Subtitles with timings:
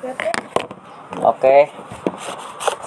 [0.00, 1.68] Oke.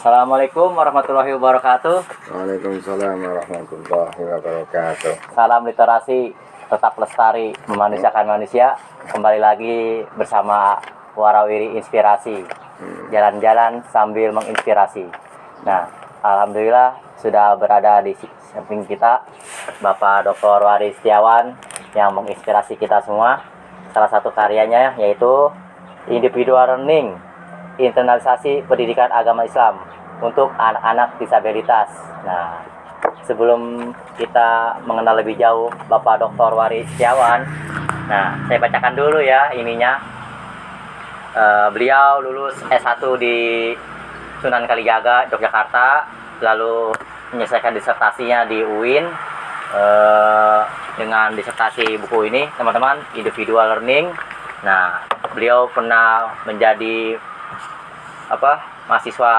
[0.02, 2.02] Assalamualaikum warahmatullahi wabarakatuh.
[2.34, 5.14] Waalaikumsalam warahmatullahi wabarakatuh.
[5.38, 6.34] Salam literasi
[6.74, 8.74] tetap lestari memanusiakan manusia.
[9.14, 10.82] Kembali lagi bersama
[11.14, 12.42] Warawiri Inspirasi.
[13.14, 15.06] Jalan-jalan sambil menginspirasi.
[15.70, 15.86] Nah,
[16.26, 18.18] alhamdulillah sudah berada di
[18.50, 19.22] samping kita
[19.86, 20.66] Bapak Dr.
[20.66, 21.54] Wari Setiawan
[21.94, 23.38] yang menginspirasi kita semua.
[23.94, 25.54] Salah satu karyanya yaitu
[26.12, 27.16] Individual Learning
[27.78, 29.82] internalisasi pendidikan agama Islam
[30.22, 31.90] untuk anak-anak disabilitas.
[32.22, 32.62] Nah,
[33.26, 36.52] sebelum kita mengenal lebih jauh Bapak Dr.
[36.54, 37.44] Wari Setiawan,
[38.08, 40.00] nah saya bacakan dulu ya ininya.
[41.34, 43.74] Eh, beliau lulus S1 di
[44.38, 46.06] Sunan Kalijaga, Yogyakarta,
[46.46, 46.94] lalu
[47.34, 49.02] menyelesaikan disertasinya di UIN
[49.74, 50.62] eh,
[50.94, 54.14] dengan disertasi buku ini, teman-teman, individual learning.
[54.64, 55.04] Nah,
[55.36, 57.20] beliau pernah menjadi
[58.32, 59.36] apa mahasiswa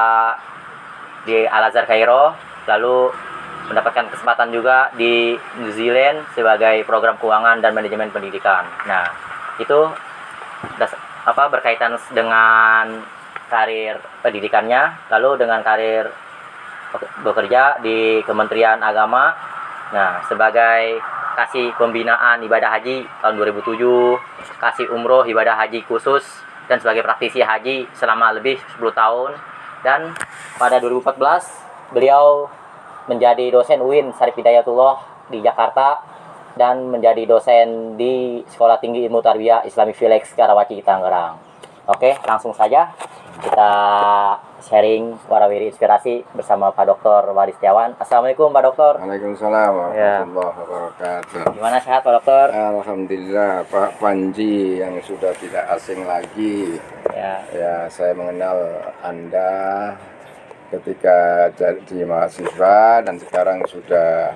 [1.25, 2.37] di Al Azhar Kairo
[2.69, 3.09] lalu
[3.65, 8.69] mendapatkan kesempatan juga di New Zealand sebagai program keuangan dan manajemen pendidikan.
[8.85, 9.09] Nah,
[9.57, 9.89] itu
[10.77, 13.01] das- apa berkaitan dengan
[13.49, 16.13] karir pendidikannya, lalu dengan karir
[17.25, 19.33] bekerja di Kementerian Agama.
[19.97, 21.01] Nah, sebagai
[21.35, 24.21] kasih pembinaan ibadah haji tahun 2007,
[24.61, 26.25] kasih umroh ibadah haji khusus
[26.69, 29.31] dan sebagai praktisi haji selama lebih 10 tahun
[29.85, 30.17] dan
[30.57, 32.49] pada 2014 beliau
[33.05, 36.01] menjadi dosen UIN Sarif Hidayatullah di Jakarta
[36.55, 41.37] dan menjadi dosen di Sekolah Tinggi Ilmu Tarbiyah Islamic Village Karawaci Tangerang.
[41.85, 42.89] Oke, langsung saja
[43.43, 43.73] kita
[44.65, 47.31] sharing warawiri inspirasi bersama Pak Dr.
[47.31, 48.01] Wari Setiawan.
[48.01, 48.93] Assalamualaikum Pak Dokter.
[48.97, 50.25] Waalaikumsalam Ya.
[50.25, 51.43] warahmatullahi wabarakatuh.
[51.53, 52.47] Gimana sehat Pak Dokter?
[52.49, 56.81] Alhamdulillah Pak Panji yang sudah tidak asing lagi.
[57.13, 58.57] Ya, Ya, saya mengenal
[59.01, 59.53] Anda
[60.73, 64.33] ketika jadi mahasiswa dan sekarang sudah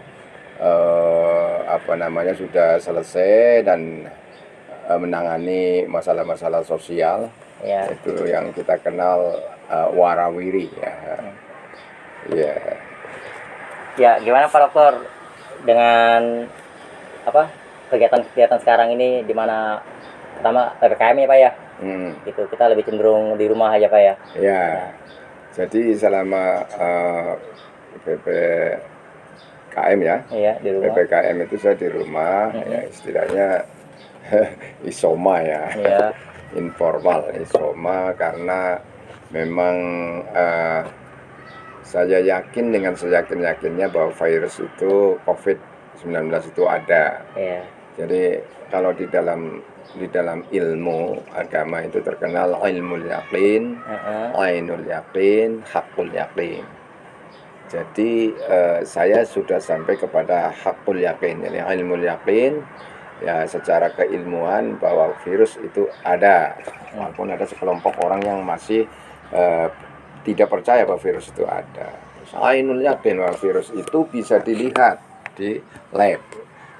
[0.60, 4.04] eh, apa namanya sudah selesai dan
[4.84, 7.32] eh, menangani masalah-masalah sosial.
[7.58, 7.91] ya.
[7.91, 9.34] itu yang kita kenal
[9.68, 10.94] uh, warawiri ya.
[12.28, 12.54] Ya.
[13.98, 14.94] Ya, gimana Pak Dokter
[15.66, 16.46] dengan
[17.26, 17.50] apa
[17.90, 19.80] kegiatan-kegiatan sekarang ini di mana
[20.38, 21.50] pertama ppkm ya Pak ya,
[21.82, 24.14] hmm, gitu kita lebih cenderung di rumah aja Pak ya.
[24.38, 24.64] ya.
[25.58, 27.32] Jadi selama uh,
[28.06, 30.16] ppkm ya?
[30.30, 30.94] Iya di rumah.
[30.94, 32.70] ppkm itu saya di rumah Mhm.
[32.70, 33.46] ya istilahnya
[34.90, 35.62] isoma ya.
[35.74, 36.06] Iya,
[36.60, 38.78] informal isoma karena
[39.33, 39.77] memang
[40.33, 40.83] uh,
[41.89, 47.65] saya yakin dengan seyakin yakinnya bahwa virus itu COVID-19 itu ada iya,
[47.97, 49.65] Jadi kalau di dalam
[49.97, 54.27] di dalam ilmu agama itu terkenal ilmu yakin, Heeh.
[54.37, 56.60] ainul yakin, hakul yakin.
[57.72, 62.60] Jadi eh, saya sudah sampai kepada hakul yakin, jadi ilmu yakin
[63.25, 66.55] ya secara keilmuan bahwa virus itu ada.
[66.93, 68.84] Walaupun ada sekelompok orang yang masih
[69.33, 69.69] eh,
[70.25, 71.89] tidak percaya bahwa virus itu ada.
[72.44, 75.00] Ainul yakin bahwa virus itu bisa dilihat
[75.33, 75.56] di
[75.97, 76.21] lab.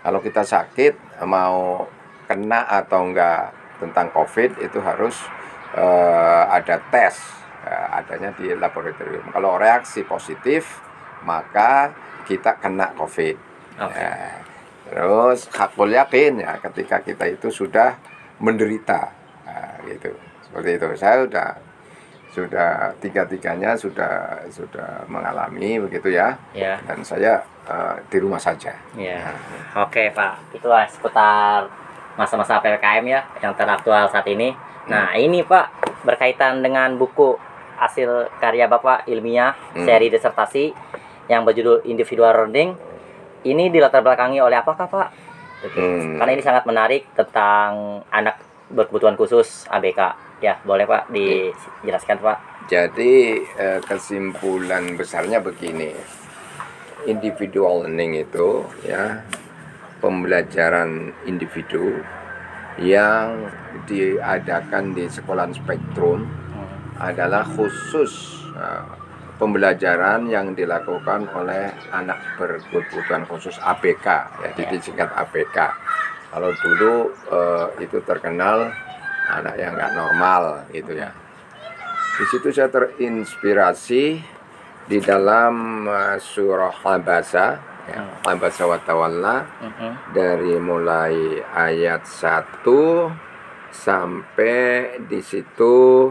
[0.05, 1.89] Kalau kita sakit mau
[2.29, 5.17] kena atau enggak tentang COVID itu harus
[5.73, 7.17] eh, ada tes
[7.65, 9.33] eh, adanya di laboratorium.
[9.33, 10.85] Kalau reaksi positif
[11.25, 11.97] maka
[12.29, 13.37] kita kena COVID.
[13.81, 13.97] Oke.
[13.97, 14.45] Ya.
[14.89, 18.01] Terus hakul yakin ya ketika kita itu sudah
[18.41, 20.13] menderita Nah, gitu
[20.45, 20.87] seperti itu.
[21.01, 21.49] Saya sudah
[22.28, 28.72] sudah tiga tiganya sudah sudah mengalami begitu ya Ya, dan saya eh, di rumah saja.
[28.94, 29.33] ya.
[29.77, 31.67] Oke Pak, itulah seputar
[32.15, 34.53] masa-masa ppkm ya yang teraktual saat ini.
[34.87, 35.67] Nah ini Pak
[36.03, 37.37] berkaitan dengan buku
[37.77, 39.84] hasil karya Bapak ilmiah Hmm.
[39.84, 40.72] seri disertasi
[41.27, 42.75] yang berjudul Individual Learning.
[43.41, 45.09] Ini dilatar belakangi oleh apakah Pak?
[45.71, 46.19] Hmm.
[46.19, 48.38] Karena ini sangat menarik tentang anak
[48.69, 50.28] berkebutuhan khusus ABK.
[50.38, 52.38] Ya, boleh Pak dijelaskan Pak.
[52.70, 55.90] Jadi eh, kesimpulan besarnya begini,
[57.11, 59.25] individual learning itu ya
[59.99, 61.99] pembelajaran individu
[62.79, 63.50] yang
[63.90, 66.23] diadakan di sekolah spektrum
[67.02, 68.87] adalah khusus eh,
[69.43, 74.06] pembelajaran yang dilakukan oleh anak berkebutuhan khusus ABK
[74.38, 74.70] ya Ya.
[74.70, 75.56] disingkat ABK.
[76.31, 78.70] Kalau dulu eh, itu terkenal
[79.31, 81.13] anak yang nggak normal gitu ya.
[82.19, 84.05] Di situ saya terinspirasi
[84.85, 87.47] di dalam eh, surah Al-Basa
[87.87, 89.91] ya, Al-Basa wa Tawalla Mhm.
[90.11, 91.15] dari mulai
[91.47, 93.13] ayat 1
[93.71, 94.57] sampai
[95.05, 96.09] di situ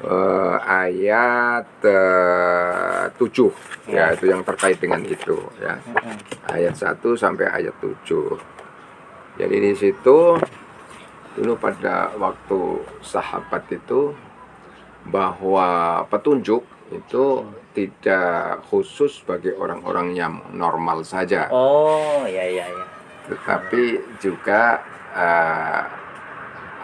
[0.00, 3.50] eh, ayat eh, 7
[3.86, 4.14] ya Ya.
[4.14, 6.16] itu yang terkait dengan itu ya Mm-mm.
[6.48, 8.38] ayat 1 sampai ayat 7
[9.36, 10.38] jadi di situ
[11.34, 12.60] dulu pada waktu
[13.00, 14.14] sahabat itu
[15.04, 15.68] bahwa
[16.06, 17.24] petunjuk itu
[17.72, 22.84] tidak khusus bagi orang-orang yang normal saja Oh, ya ya ya.
[23.26, 23.82] tetapi
[24.16, 24.78] juga
[25.10, 25.82] eh,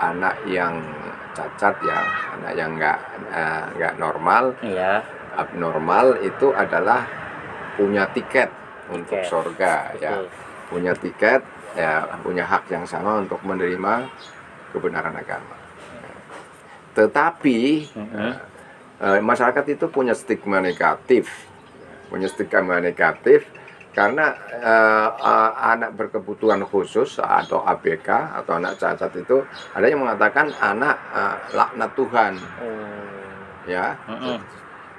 [0.00, 0.82] anak yang
[1.30, 2.00] cacat ya
[2.34, 2.98] anak yang nggak
[3.30, 4.98] eh, nggak normal Iya.
[5.38, 7.06] abnormal itu adalah
[7.78, 8.50] punya tiket
[8.90, 10.26] untuk surga ya
[10.66, 11.38] punya tiket
[11.78, 14.10] ya punya hak yang sama untuk menerima
[14.72, 15.56] kebenaran agama.
[16.94, 17.58] Tetapi
[17.94, 18.32] Mm-mm.
[19.00, 21.30] eh, masyarakat itu punya stigma negatif.
[22.10, 23.46] Punya stigma negatif
[23.90, 28.08] karena eh, eh, anak berkebutuhan khusus atau ABK
[28.42, 29.42] atau anak cacat itu
[29.74, 32.32] ada yang mengatakan anak eh, laknat Tuhan.
[32.62, 33.68] Oh.
[33.68, 33.94] ya.
[34.06, 34.38] Mm-mm.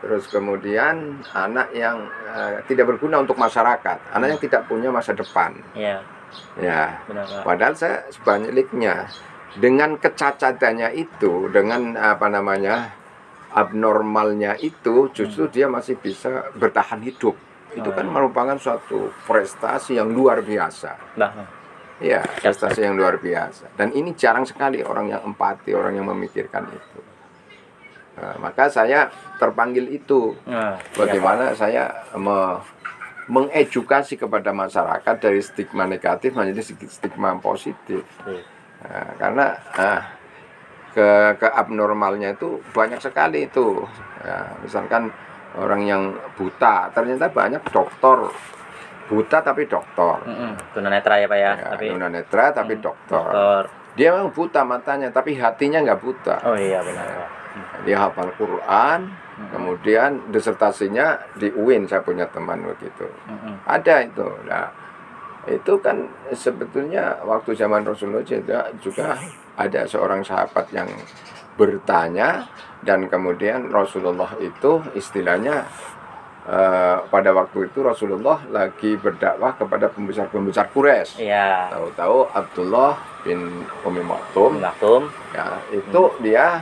[0.02, 5.54] terus kemudian anak yang eh, tidak berguna untuk masyarakat anak yang tidak punya masa depan.
[5.78, 6.02] Iya,
[6.58, 6.98] ya.
[7.06, 9.06] Benar padahal saya sebaliknya
[9.60, 12.96] dengan kecacatannya itu dengan apa namanya
[13.52, 17.36] abnormalnya itu justru dia masih bisa bertahan hidup.
[17.72, 18.12] Itu kan iya.
[18.12, 20.92] merupakan suatu prestasi yang luar biasa.
[21.20, 21.32] Nah,
[22.04, 23.76] ya prestasi yang luar biasa.
[23.76, 27.00] Dan ini jarang sekali orang yang empati orang yang memikirkan itu.
[28.20, 29.08] Nah, maka saya
[29.40, 30.36] terpanggil itu.
[30.48, 32.60] Nah, iya, bagaimana saya me-
[33.32, 38.04] mengedukasi kepada masyarakat dari stigma negatif menjadi stigma positif.
[38.82, 40.02] Nah, karena ah,
[40.92, 41.08] ke
[41.38, 43.86] keabnormalnya itu banyak sekali itu
[44.22, 45.10] Ya, misalkan
[45.54, 46.04] orang yang
[46.36, 48.30] buta ternyata banyak dokter
[49.08, 50.22] buta tapi dokter.
[50.72, 53.64] Tunanetra ya Pak ya, ya, tapi tunanetra tapi Hmm, dokter dokter.
[53.92, 57.30] dia memang buta matanya tapi hatinya nggak buta Oh iya benar Pak.
[57.84, 59.50] dia hafal Quran Mm-mm.
[59.52, 63.58] kemudian disertasinya di UIN saya punya teman begitu Mm-mm.
[63.66, 64.70] ada itu nah
[65.44, 65.98] itu kan
[66.32, 69.18] sebetulnya waktu zaman Rasulullah juga, juga
[69.56, 70.86] ada seorang sahabat yang
[71.56, 72.46] bertanya
[72.82, 75.66] dan kemudian Rasulullah itu istilahnya
[76.44, 81.70] eh, pada waktu itu Rasulullah lagi berdakwah kepada pembesar-pembesar Quraisy Iya.
[81.70, 85.10] tahu-tahu Abdullah bin Umi Maktum Maktum.
[85.32, 86.62] ya itu dia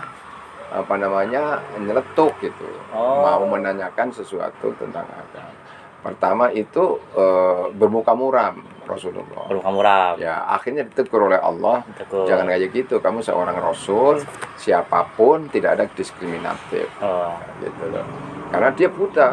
[0.69, 3.21] apa namanya nyeletuk gitu Oh.
[3.23, 5.55] mau menanyakan sesuatu tentang agama
[5.99, 10.15] pertama itu eh, bermuka muram Rasulullah Perlu kamu ram.
[10.17, 12.25] ya akhirnya ditegur oleh Allah Betul.
[12.25, 14.17] jangan kayak gitu kamu seorang rasul
[14.55, 17.35] siapa pun tidak ada diskriminatif Oh.
[17.59, 18.05] gitu loh
[18.49, 19.29] karena dia buta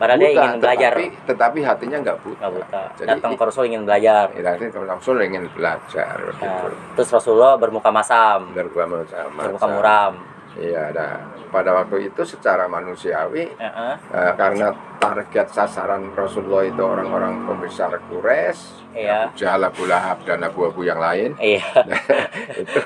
[0.00, 0.92] Padahal dia buta ingin belajar.
[0.96, 2.82] tetapi, tetapi hatinya nggak buta, buta.
[2.96, 4.24] jadi Datang ke Rasul ingin belajar.
[4.32, 6.66] ya, nanti kalau Rasul ingin belajar Nah, gitu
[6.96, 10.12] terus Rasulullah bermuka masam, Bermuka sama bermuka muram.
[10.52, 11.14] Iya, nah,
[11.48, 13.94] pada waktu itu secara manusiawi Heeh.
[14.10, 19.30] eh, karena target sasaran Rasulullah itu orang-orang pembesar Quraisy, Iya.
[19.30, 21.62] Abu Jahal, Abu Lahab dan Abu-Abu yang lain, Iya.
[22.62, 22.82] itu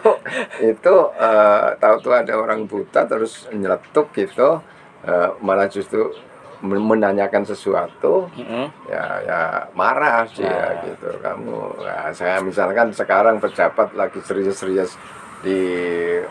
[0.63, 4.61] itu eh, tahu-tahu ada orang buta terus nyeletuk gitu,
[5.03, 6.13] eh, malah justru
[6.61, 8.69] men- menanyakan sesuatu, Mm-mm.
[8.87, 9.41] ya ya
[9.73, 10.85] marah sih ya Nah.
[10.85, 11.61] gitu kamu.
[11.81, 15.01] Nah, saya misalkan sekarang pejabat lagi serius-serius
[15.45, 15.63] di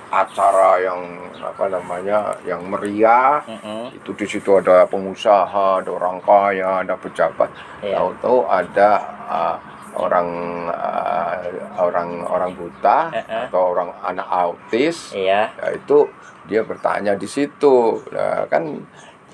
[0.09, 1.01] acara yang
[1.37, 3.93] apa namanya yang meriah Mm-mm.
[3.93, 7.53] itu di situ ada pengusaha, ada orang kaya, ada pejabat.
[7.85, 8.01] Iya.
[8.01, 8.89] Tahu-tahu ada
[9.29, 9.55] uh,
[9.93, 10.29] orang
[10.73, 11.37] uh,
[11.77, 13.45] orang orang buta Eh-eh.
[13.47, 15.53] atau orang anak autis, Iya.
[15.53, 16.09] ya itu
[16.49, 18.01] dia bertanya di situ.
[18.09, 18.65] Nah, kan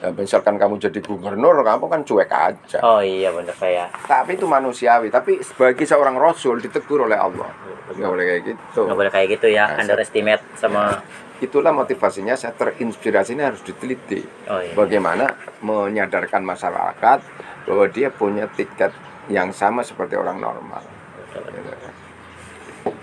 [0.02, 2.80] ya, misalkan kamu jadi gubernur, kamu kan cuek aja.
[2.82, 3.86] Oh iya benar Pak ya.
[4.08, 5.12] Tapi itu manusiawi.
[5.12, 7.52] Tapi sebagai seorang rasul ditegur oleh Allah.
[7.92, 8.82] Nggak boleh kayak gitu.
[8.88, 11.04] Nggak boleh kayak gitu ya, Nah, underestimate sama.
[11.40, 14.20] Itulah motivasinya saya terinspirasi ini harus diteliti.
[14.52, 14.76] Oh iya.
[14.76, 15.26] bagaimana
[15.64, 17.20] menyadarkan masyarakat
[17.64, 18.92] bahwa dia punya tiket
[19.30, 20.82] yang sama seperti orang normal.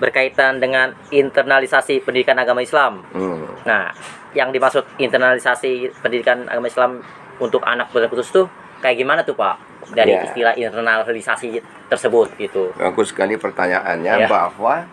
[0.02, 3.06] Berkaitan dengan internalisasi pendidikan agama Islam.
[3.14, 3.46] Hmm.
[3.62, 3.94] Nah,
[4.36, 7.00] yang dimaksud internalisasi pendidikan agama Islam
[7.38, 8.44] untuk anak berputus tuh
[8.78, 9.56] kayak gimana tuh Pak?
[9.86, 10.22] Dari Ya.
[10.22, 12.74] istilah internalisasi tersebut gitu.
[12.74, 14.28] Bagus sekali pertanyaannya Ya.
[14.28, 14.84] bahwa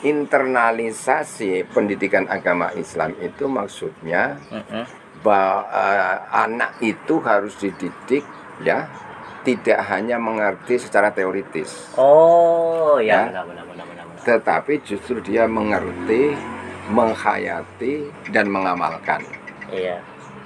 [0.00, 4.84] internalisasi pendidikan agama Islam itu maksudnya Mm-mm.
[5.20, 8.22] bahwa eh, anak itu harus dididik
[8.62, 8.86] ya
[9.42, 13.34] tidak hanya mengerti secara teoritis Oh ya, Ya.
[13.34, 14.04] benar benar benar benar.
[14.06, 14.22] benar.
[14.22, 16.38] tetapi justru dia mengerti
[16.90, 19.22] menghayati dan mengamalkan
[19.70, 19.98] Iya.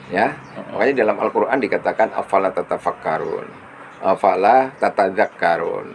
[0.09, 0.33] ya
[0.73, 3.47] makanya dalam Al-Quran dikatakan afala tatafakkarun
[4.01, 5.93] afala tatadzakkarun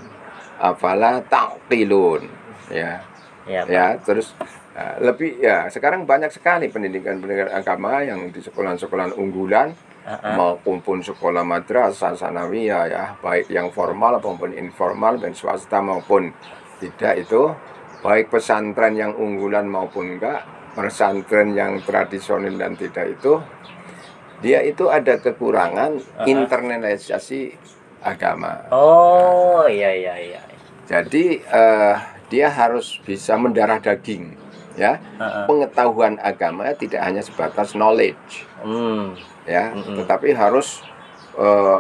[0.62, 2.30] afala taqilun
[2.70, 3.02] ya
[3.46, 3.62] Iya.
[3.70, 4.34] Ya terus
[4.76, 9.72] Nah, lebih ya sekarang banyak sekali pendidikan-pendidikan agama yang di sekolah-sekolah unggulan
[10.04, 10.36] Heeh.
[10.36, 16.28] maupun pun sekolah madrasah sanawiyah ya baik yang formal maupun informal dan swasta maupun
[16.84, 17.56] tidak itu
[18.06, 20.46] baik pesantren yang unggulan maupun enggak
[20.78, 23.42] pesantren yang tradisional dan tidak itu
[24.40, 26.28] dia itu ada kekurangan Uh-uh.
[26.28, 27.58] internalisasi
[28.00, 30.42] agama Oh, iya iya iya.
[30.86, 31.96] jadi eh,
[32.28, 34.38] dia harus bisa mendarah daging
[34.76, 35.46] ya Heeh.
[35.48, 39.18] pengetahuan agama tidak hanya sebatas knowledge Hmm.
[39.46, 39.98] ya Mm-mm.
[39.98, 40.86] tetapi harus
[41.34, 41.80] eh,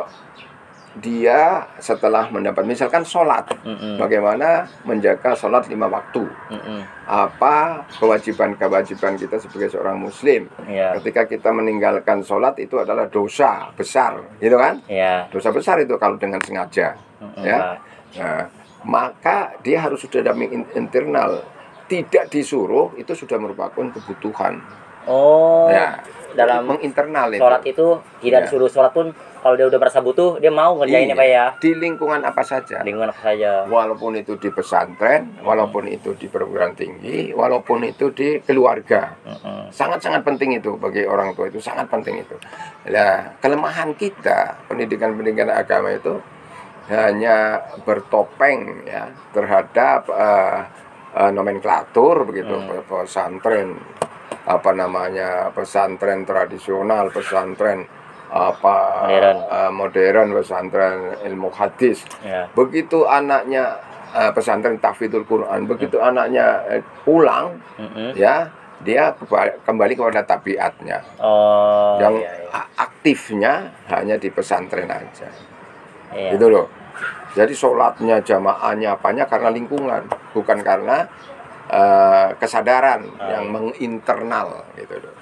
[0.95, 3.99] dia setelah mendapat misalkan sholat Mm-mm.
[3.99, 6.79] bagaimana menjaga sholat lima waktu Mm-mm.
[7.03, 10.95] apa kewajiban-kewajiban kita sebagai seorang muslim Iya.
[10.99, 15.27] ketika kita meninggalkan sholat itu adalah dosa besar gitu kan Iya.
[15.27, 17.79] dosa besar itu kalau dengan sengaja Mm-mm, Ya.
[18.15, 18.47] Nah,
[18.81, 21.43] maka dia harus sudah in- internal
[21.85, 24.63] tidak disuruh itu sudah merupakan kebutuhan
[25.05, 26.01] Oh, ya
[26.35, 27.87] dalam menginternal itu sholat itu
[28.19, 28.45] tidak Ya.
[28.45, 31.15] disuruh sholat pun kalau dia udah merasa butuh dia mau ngerjain ya Iya.
[31.15, 31.45] pak ya.
[31.55, 32.81] Di lingkungan apa saja.
[32.81, 33.63] Lingkungan apa saja.
[33.63, 39.13] Walaupun itu di pesantren walaupun itu di perguruan tinggi walaupun itu di keluarga.
[39.69, 42.33] Sangat-sangat penting itu bagi orang tua itu sangat penting itu.
[42.89, 46.17] Nah kelemahan kita pendidikan-pendidikan agama itu
[46.85, 50.59] hanya bertopeng ya terhadap eh,
[51.15, 52.81] eh, nomenklatur begitu Hmm.
[52.83, 53.77] pesantren
[54.45, 57.81] apa namanya pesantren tradisional pesantren
[58.29, 59.37] apa Modern.
[59.49, 63.77] eh, modern pesantren ilmu hadis ya begitu anaknya
[64.13, 68.13] eh, pesantren tahfidzul Quran begitu anaknya eh, pulang Mm-mm.
[68.13, 68.49] ya
[68.85, 69.13] dia
[69.65, 72.61] kembali kepada tabiatnya oh yang iya, iya.
[72.75, 73.53] aktifnya
[73.89, 75.29] hanya di pesantren aja
[76.15, 76.37] Iya.
[76.37, 76.67] gitu loh
[77.35, 81.03] jadi sholatnya jamaahnya apanya karena lingkungan bukan karena
[81.75, 84.95] eh, kesadaran Oh, yang menginternal gitu.
[85.03, 85.15] Loh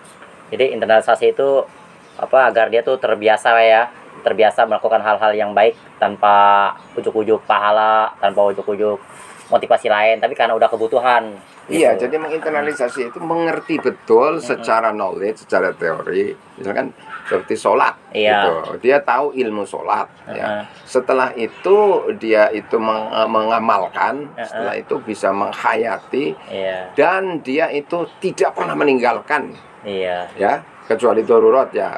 [0.53, 1.65] jadi internalisasi itu
[2.13, 3.89] apa agar dia tuh terbiasa ya
[4.22, 9.01] terbiasa melakukan hal-hal yang baik tanpa ujuk-ujuk pahala tanpa ujuk-ujuk
[9.50, 11.33] motivasi lain tapi karena udah kebutuhan
[11.72, 12.08] Iya, gitu.
[12.08, 16.36] jadi menginternalisasi itu mengerti betul secara knowledge, secara teori.
[16.60, 16.91] Misalkan
[17.24, 18.43] seperti sholat, Iya.
[18.43, 18.53] gitu.
[18.84, 20.12] Dia tahu ilmu sholat.
[20.27, 20.34] Ya.
[20.36, 20.63] Heeh.
[20.84, 21.75] Setelah itu
[22.20, 24.43] dia itu meng- mengamalkan, Heeh.
[24.43, 29.55] setelah itu bisa menghayati iya dan dia itu tidak pernah meninggalkan,
[29.88, 31.96] iya ya, kecuali darurat ya.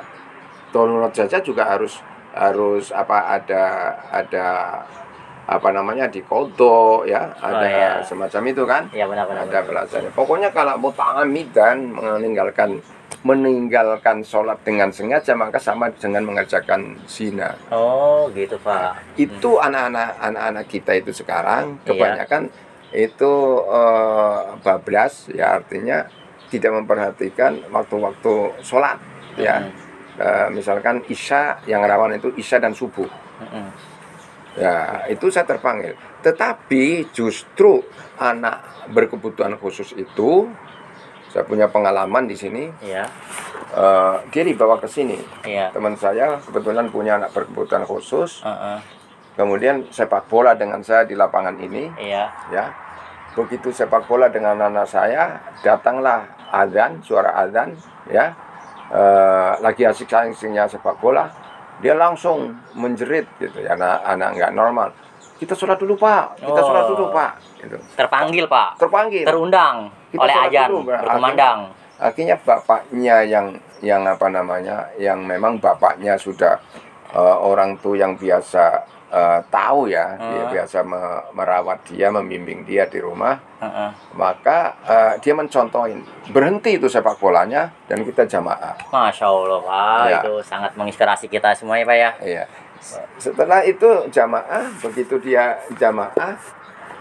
[0.70, 1.98] Darurat saja juga harus
[2.36, 3.64] harus apa ada
[4.12, 4.48] ada
[5.46, 7.92] apa namanya di kodo ya ada iya.
[8.02, 10.12] semacam itu kan iya benar-benar ada belasannya.
[10.18, 12.82] Pokoknya kalau muta'amidan meninggalkan
[13.26, 17.58] meninggalkan sholat dengan sengaja maka sama dengan mengerjakan zina.
[17.74, 21.94] oh gitu pak Itu anak-anak anak-anak kita itu sekarang Iya.
[21.94, 22.44] kebanyakan
[22.94, 23.34] itu
[23.66, 26.06] eh, bablas ya artinya
[26.54, 28.98] tidak memperhatikan waktu-waktu sholat
[29.38, 29.62] ya.
[30.16, 33.10] Eh, misalkan isya yang rawan itu isya dan subuh.
[33.42, 33.68] Mm-mm.
[34.56, 36.00] Ya, itu saya terpanggil.
[36.24, 37.84] Tetapi justru
[38.16, 40.48] anak berkebutuhan khusus itu,
[41.36, 43.04] saya punya pengalaman di sini, iya
[43.76, 45.20] eh, dia dibawa ke sini.
[45.44, 48.80] iya Teman saya kebetulan punya anak berkebutuhan khusus, Heeh.
[49.36, 52.72] kemudian sepak bola dengan saya di lapangan ini, iya ya.
[53.36, 56.24] Begitu sepak bola dengan anak saya, datanglah
[56.56, 57.76] azan, suara azan,
[58.08, 58.32] ya.
[58.88, 61.28] Eh, lagi asik-asiknya sepak bola,
[61.80, 64.90] dia langsung menjerit gitu ya anak anak nggak normal
[65.36, 67.12] kita sholat dulu pak kita sholat dulu Oh.
[67.12, 67.78] pak gitu.
[67.96, 71.00] terpanggil pak terpanggil terundang Kita oleh ajan dulu, Pak.
[71.04, 71.60] berkumandang
[71.96, 73.48] akhirnya bapaknya yang
[73.84, 76.56] yang apa namanya yang memang bapaknya sudah
[77.12, 78.84] eh, orang tuh yang biasa
[79.16, 80.52] eh, tahu ya dia Hmm.
[80.52, 83.90] biasa me- merawat dia membimbing dia di rumah Heeh.
[84.14, 90.20] maka eh, dia mencontohin berhenti itu sepak bolanya dan kita jamaah masya allah pak Ya.
[90.20, 92.46] itu sangat menginspirasi kita semuanya pak ya Iya.
[93.18, 96.38] Setelah itu jamaah, begitu dia jamaah,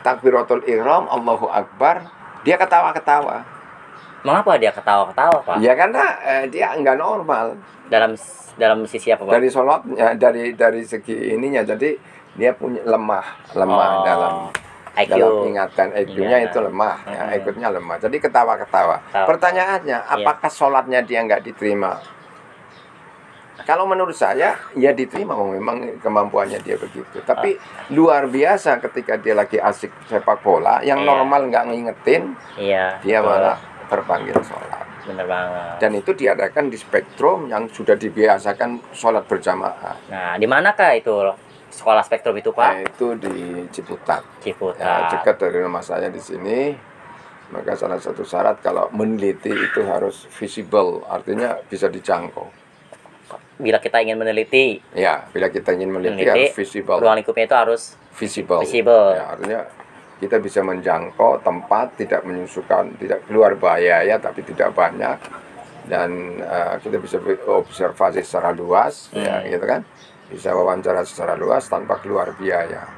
[0.01, 2.09] takbiratul ihram, Allahu Akbar,
[2.41, 3.45] dia ketawa-ketawa.
[4.25, 8.13] mengapa dia ketawa-ketawa pak Ya karena eh, dia enggak normal dalam
[8.55, 11.67] dalam sisi apa pak dari sholatnya, dari dari segi ininya.
[11.67, 11.91] Jadi
[12.35, 14.35] dia punya lemah, lemah Oh, dalam
[14.95, 16.47] IQ dalam ingatan IQ-nya Iya.
[16.47, 17.37] itu lemah, ya, Mm-mm.
[17.43, 17.97] IQ-nya lemah.
[17.99, 18.97] Jadi ketawa-ketawa.
[19.03, 19.27] Ketawa.
[19.27, 20.15] Pertanyaannya, Iya.
[20.15, 21.99] apakah sholatnya dia nggak diterima?
[23.65, 27.23] Kalau menurut saya, ya diterima, oh, memang kemampuannya dia begitu.
[27.23, 27.55] Tapi
[27.91, 31.07] luar biasa ketika dia lagi asik sepak bola, yang Iya.
[31.07, 34.84] normal nggak ngingetin, iya dia malah terpanggil sholat.
[35.05, 39.97] Bener banget Dan itu diadakan di spektrum yang sudah dibiasakan sholat berjamaah.
[40.09, 41.13] nah di manakah itu
[41.71, 43.35] sekolah spektrum itu pak Nah, itu di
[43.69, 44.23] Ciputat.
[44.41, 46.73] Ciputat Ya, dekat dari rumah saya di sini.
[47.45, 52.49] Maka salah satu syarat kalau meneliti itu harus visible, artinya bisa dijangkau.
[53.55, 56.99] Bila kita ingin meneliti, Ya, bila kita ingin meneliti, Meneliti, harus visible.
[56.99, 57.83] ruang lingkupnya itu harus
[58.15, 58.63] Visible.
[58.63, 59.07] Visible.
[59.13, 59.61] Ya, artinya
[60.25, 65.21] kita bisa menjangkau tempat tidak menyusukan, tidak keluar bahaya ya, tapi tidak banyak
[65.85, 66.09] dan
[66.41, 69.53] eh, kita bisa observasi secara luas, ya, Hmm.
[69.53, 69.81] gitu kan?
[70.33, 72.89] Bisa wawancara secara luas tanpa keluar biaya.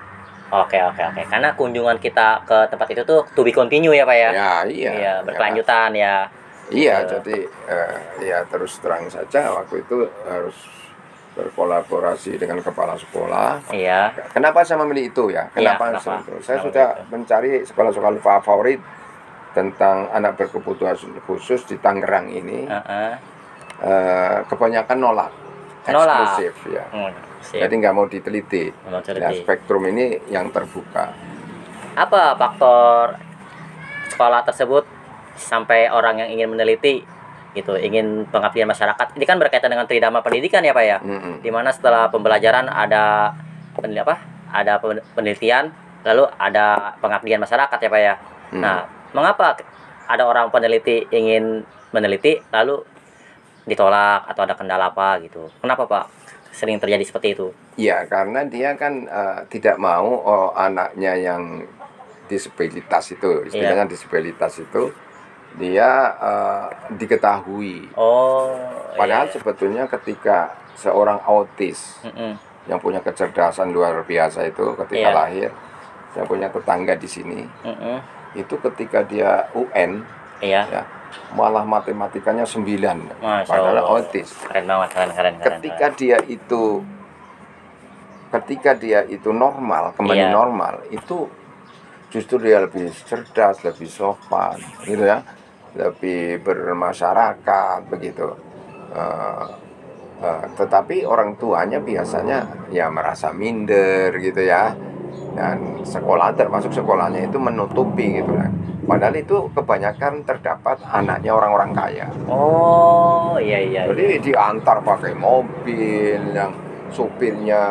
[0.46, 1.22] Oke oke oke.
[1.26, 4.30] Karena kunjungan kita ke tempat itu tuh to be continue ya pak ya.
[4.30, 4.90] Ya, iya.
[4.94, 6.30] Iya, berkelanjutan ya.
[6.70, 7.10] Iya, Gitu.
[7.18, 10.54] jadi eh, ya terus terang saja waktu itu harus
[11.36, 13.68] berkolaborasi dengan kepala sekolah.
[13.70, 14.10] Iya.
[14.32, 15.52] Kenapa saya memilih itu ya?
[15.52, 16.00] Iya, Kenapa kenapa?
[16.00, 16.32] saya itu?
[16.40, 17.04] Saya Kenapa sudah itu?
[17.12, 18.80] mencari sekolah-sekolah favorit
[19.52, 22.64] tentang anak berkebutuhan khusus di Tangerang ini.
[22.64, 23.12] Heeh.
[23.76, 25.28] Eh, kebanyakan nolak,
[25.84, 26.16] Nolak.
[26.32, 26.84] eksklusif ya.
[26.88, 27.12] Hmm.
[27.46, 28.72] Jadi nggak mau diteliti.
[28.88, 31.12] Mau Nah, spektrum ini yang terbuka.
[31.94, 33.20] Apa faktor
[34.08, 34.84] sekolah tersebut
[35.36, 37.04] sampai orang yang ingin meneliti
[37.56, 39.16] gitu, ingin pengabdian masyarakat.
[39.16, 40.98] Ini kan berkaitan dengan tridharma pendidikan ya pak ya.
[41.00, 41.40] Mm-mm.
[41.40, 43.32] di mana setelah pembelajaran ada
[43.72, 44.20] penel- apa
[44.52, 48.14] ada pen- penelitian lalu ada pengabdian masyarakat ya pak ya
[48.46, 48.62] Hmm.
[48.62, 49.58] nah mengapa
[50.06, 52.78] ada orang peneliti ingin meneliti lalu
[53.64, 56.04] ditolak atau ada kendala apa gitu kenapa pak
[56.54, 61.66] sering terjadi seperti itu Ya, karena dia kan eh, tidak mau oh, anaknya yang
[62.24, 64.96] disabilitas itu, istilahnya disabilitas itu,
[65.56, 67.90] dia eh, diketahui.
[67.94, 68.52] oh
[68.92, 69.32] Padahal iya.
[69.32, 72.36] sebetulnya ketika seorang autis Mm-mm.
[72.64, 75.16] yang punya kecerdasan luar biasa itu ketika Iya.
[75.16, 75.50] lahir,
[76.10, 77.96] saya punya tetangga di sini, Mm-mm.
[78.34, 80.00] itu ketika dia UN,
[80.38, 80.82] iya ya,
[81.32, 82.60] malah matematikanya 9,
[83.16, 83.84] Masya padahal Allah.
[83.96, 84.28] autis.
[84.42, 86.84] keren banget keren keren keren ketika dia itu
[88.28, 90.32] ketika dia itu normal kembali Iya.
[90.34, 91.30] normal itu
[92.08, 95.22] justru dia lebih cerdas lebih sopan gitu ya
[95.76, 98.26] lebih bermasyarakat begitu
[98.86, 99.46] Eh,
[100.24, 104.72] eh, tetapi orang tuanya biasanya ya merasa minder gitu ya
[105.36, 108.48] dan sekolah termasuk sekolahnya itu menutupi gitu kan
[108.88, 113.92] padahal itu kebanyakan terdapat anaknya orang-orang kaya oh iya iya, iya.
[113.92, 116.54] jadi diantar pakai mobil yang
[116.88, 117.62] supirnya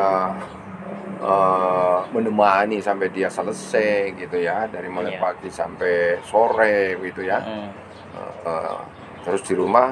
[1.24, 5.22] eh, menemani sampai dia selesai gitu ya dari mulai Iya.
[5.24, 7.40] pagi sampai sore gitu ya.
[7.42, 7.85] Mm.
[8.46, 8.80] Eh,
[9.26, 9.90] terus di rumah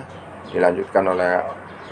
[0.53, 1.41] dilanjutkan oleh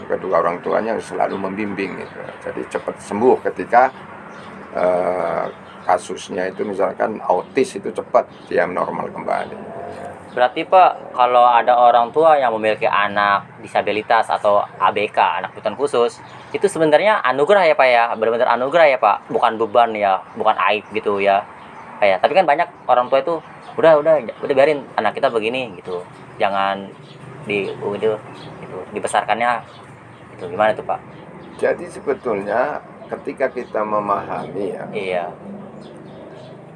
[0.06, 2.18] kedua orang tuanya selalu membimbing gitu.
[2.46, 3.90] Jadi cepat sembuh ketika
[4.78, 5.44] eh,
[5.82, 9.58] kasusnya itu misalkan autis itu cepat dia normal kembali.
[10.32, 16.24] Berarti Pak, kalau ada orang tua yang memiliki anak disabilitas atau ABK, anak kebutuhan khusus,
[16.56, 20.88] itu sebenarnya anugerah ya Pak ya, benar-benar anugerah ya Pak, bukan beban ya, bukan aib
[20.96, 21.44] gitu ya.
[22.00, 23.44] Kayak, tapi kan banyak orang tua itu
[23.76, 26.00] udah udah udah biarin anak kita begini gitu,
[26.40, 26.88] jangan
[27.44, 28.12] di itu
[28.62, 29.60] gitu, dibesarkannya
[30.38, 31.00] itu gimana tuh Pak?
[31.58, 35.26] Jadi sebetulnya ketika kita memahami ya Iya,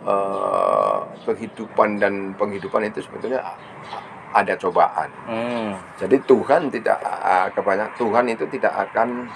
[0.04, 3.40] eh, kehidupan dan penghidupan itu sebetulnya
[4.36, 5.08] ada cobaan.
[5.30, 6.98] hmm, Jadi Tuhan tidak
[7.56, 9.32] kebanyak Tuhan itu tidak akan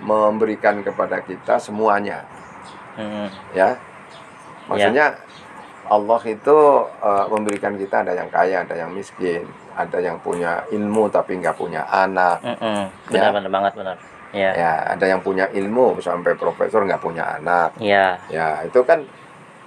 [0.00, 2.24] memberikan kepada kita semuanya,
[2.96, 3.76] hmm, ya.
[4.64, 5.12] Maksudnya
[5.90, 6.58] Allah itu
[7.02, 9.42] eh, memberikan kita ada yang kaya, ada yang miskin,
[9.74, 12.84] ada yang punya ilmu tapi nggak punya anak, hmm, hmm.
[13.10, 13.26] Ya.
[13.26, 13.96] benar benar banget benar.
[14.30, 14.74] Iya, ya.
[14.94, 17.74] Ada yang punya ilmu sampai profesor nggak punya anak.
[17.82, 19.02] iya, Ya, itu kan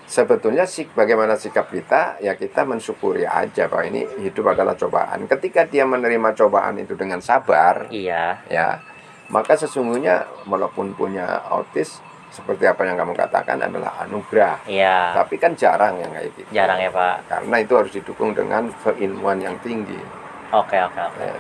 [0.08, 5.28] sebetulnya sih bagaimana sikap kita, ya kita mensyukuri aja bahwa ini hidup adalah cobaan.
[5.28, 8.80] Ketika dia menerima cobaan itu dengan sabar, iya, ya,
[9.28, 12.00] maka sesungguhnya walaupun punya autis
[12.34, 14.66] seperti apa yang kamu katakan adalah anugerah.
[14.66, 16.50] iya, Tapi kan jarang yang kayak gitu.
[16.50, 17.30] jarang ya Pak.
[17.30, 20.02] Karena itu harus didukung dengan keilmuan yang tinggi.
[20.50, 21.22] Oke oke oke.
[21.22, 21.38] Eh,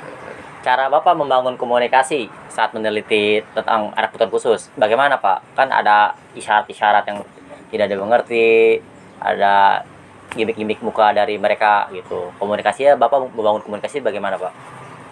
[0.63, 5.59] Cara Bapak membangun komunikasi saat meneliti tentang anak kebutuhan khusus, bagaimana Pak?
[5.59, 7.19] Kan ada isyarat-isyarat yang
[7.67, 8.79] tidak dimengerti,
[9.19, 9.83] ada
[10.31, 12.31] gimmick-gimmick muka dari mereka gitu.
[12.39, 14.53] Komunikasinya Bapak membangun komunikasi bagaimana Pak?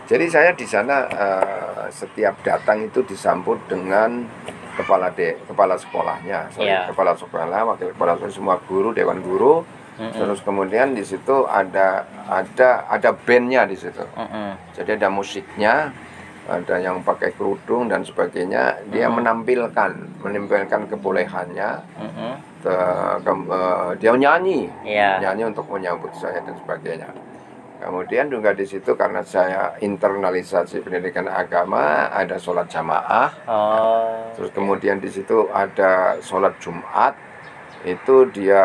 [0.07, 4.23] Jadi saya di sana eh, setiap datang itu disambut dengan
[4.81, 6.89] kepala de kepala sekolahnya, sorry, Iya.
[6.89, 9.61] kepala sekolah, wakil kepala sekolah, semua guru, dewan guru.
[10.01, 10.17] Mm-mm.
[10.17, 14.01] Terus kemudian di situ ada ada ada bandnya di situ.
[14.17, 14.57] Mm-mm.
[14.73, 15.93] Jadi ada musiknya,
[16.49, 18.81] ada yang pakai kerudung dan sebagainya.
[18.89, 19.21] Dia Hmm.
[19.21, 21.69] menampilkan menampilkan kebolehannya.
[22.01, 22.33] Mm-mm.
[22.61, 25.21] Te- ke- eh, dia nyanyi, Iya.
[25.21, 27.09] nyanyi untuk menyambut saya dan sebagainya.
[27.81, 34.21] Kemudian juga di situ karena saya internalisasi pendidikan agama, ada sholat jamaah, Oh.
[34.37, 37.17] terus kemudian di situ ada sholat Jumat,
[37.81, 38.61] itu dia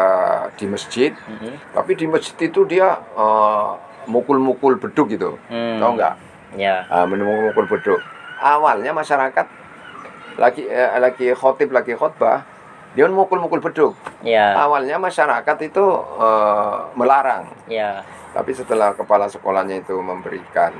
[0.60, 1.72] di masjid Mhm.
[1.72, 3.68] tapi di masjid itu dia eh,
[4.04, 5.80] mukul-mukul beduk gitu Hmm.
[5.80, 6.14] tahu nggak
[6.56, 6.84] Ya.
[6.88, 8.00] Ah, mukul beduk
[8.38, 9.46] awalnya masyarakat
[10.36, 12.44] lagi eh, lagi khotib lagi khotbah
[12.92, 14.52] dia mukul-mukul beduk Ya.
[14.52, 15.84] awalnya masyarakat itu
[16.20, 18.04] eh, melarang Ya.
[18.36, 20.76] Tapi setelah kepala sekolahnya itu memberikan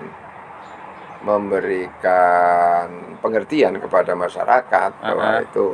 [1.25, 5.45] memberikan pengertian kepada masyarakat bahwa Aha.
[5.49, 5.73] itu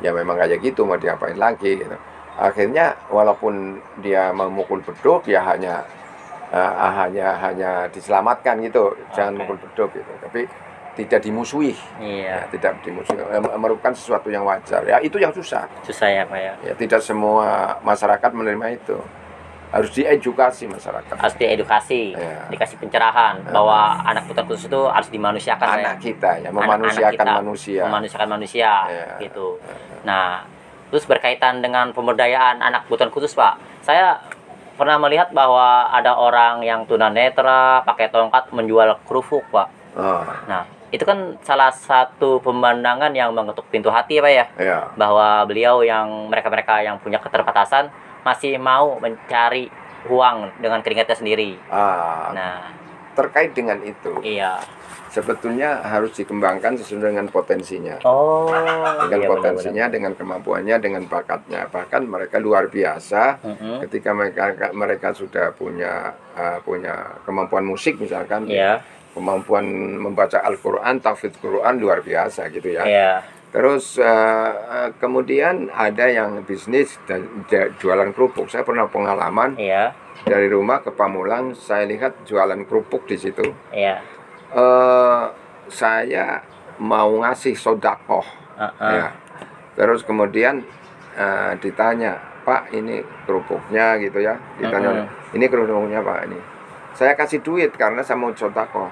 [0.00, 1.96] ya memang kayak gitu mau diapain lagi gitu.
[2.38, 5.84] Akhirnya walaupun dia memukul beduk ya hanya
[6.48, 9.40] eh, hanya hanya diselamatkan gitu, jangan Oke.
[9.44, 10.12] mukul beduk gitu.
[10.24, 10.42] Tapi
[10.98, 12.26] tidak dimusuhi, Iya.
[12.26, 13.22] ya, tidak dimusuhi,
[13.54, 14.82] merupakan sesuatu yang wajar.
[14.82, 15.68] Ya itu yang susah.
[15.86, 16.52] Susah ya, Pak ya.
[16.66, 18.98] Ya tidak semua masyarakat menerima itu.
[19.68, 21.12] Harus diedukasi masyarakat.
[21.12, 22.48] Harus diedukasi, Iya.
[22.48, 25.84] dikasih pencerahan bahwa anak putra khusus itu harus dimanusiakan Pak, ya.
[25.84, 29.06] anak kita ya memanusiakan kita, manusia memanusiakan manusia Iya.
[29.28, 29.60] gitu.
[30.08, 30.48] Nah,
[30.88, 33.60] terus berkaitan dengan pemberdayaan anak kebutuhan khusus, Pak.
[33.84, 34.24] Saya
[34.80, 39.68] pernah melihat bahwa ada orang yang tunanetra pakai tongkat menjual kerupuk, Pak.
[40.00, 44.46] oh, Nah, itu kan salah satu pemandangan yang mengetuk pintu hati, Pak ya.
[44.56, 47.92] ya Bahwa beliau yang mereka-mereka yang punya keterbatasan
[48.28, 49.72] masih mau mencari
[50.06, 51.56] uang dengan keringatnya sendiri.
[51.68, 52.56] ah, Nah,
[53.16, 54.62] terkait dengan itu iya.
[55.10, 58.46] sebetulnya harus dikembangkan sesuai dengan potensinya Oh,
[59.02, 63.58] dengan iya, potensinya dengan kemampuannya dengan bakatnya bahkan mereka luar biasa benar-benar.
[63.58, 63.76] Mm-mm.
[63.82, 68.78] ketika mereka mereka sudah punya uh, punya kemampuan musik misalkan Iya,
[69.18, 69.66] kemampuan
[69.98, 73.12] membaca Al-Qur'an tahfidz Quran luar biasa gitu ya iya.
[73.48, 77.24] Terus eh, eh, kemudian ada yang bisnis dan
[77.80, 78.52] jualan kerupuk.
[78.52, 79.96] Saya pernah pengalaman Iya,
[80.28, 83.44] dari rumah ke Pamulang, saya lihat jualan kerupuk di situ.
[83.72, 84.04] iya.
[84.52, 85.24] Eh,
[85.68, 86.40] saya
[86.80, 88.24] mau ngasih sodakoh,
[88.56, 88.92] Heeh.
[89.00, 89.08] ya.
[89.76, 90.60] Terus kemudian
[91.16, 94.36] eh, ditanya, Pak ini kerupuknya gitu ya.
[94.56, 95.04] Ditanya,
[95.36, 96.40] ini kerupuknya Pak ini.
[96.96, 98.88] Saya kasih duit karena saya mau sodakoh.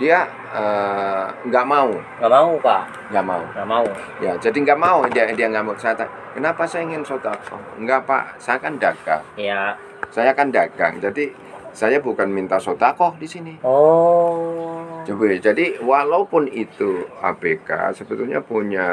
[0.00, 0.24] Dia
[0.56, 2.82] eh, nggak mau, Nggak mau, Pak.
[3.12, 3.42] nggak mau.
[3.52, 3.86] Nggak mau.
[4.24, 5.76] Ya, jadi nggak mau dia dia nggak mau.
[5.76, 7.60] Saya tanya, kenapa saya ingin sodako?
[7.76, 9.20] Enggak pak, saya kan dagang.
[9.36, 9.76] Iya.
[10.08, 11.30] Saya kan dagang, jadi
[11.70, 13.54] saya bukan minta sodako di sini.
[13.62, 15.04] Oh.
[15.06, 18.88] Coba, jadi walaupun itu ABK sebetulnya punya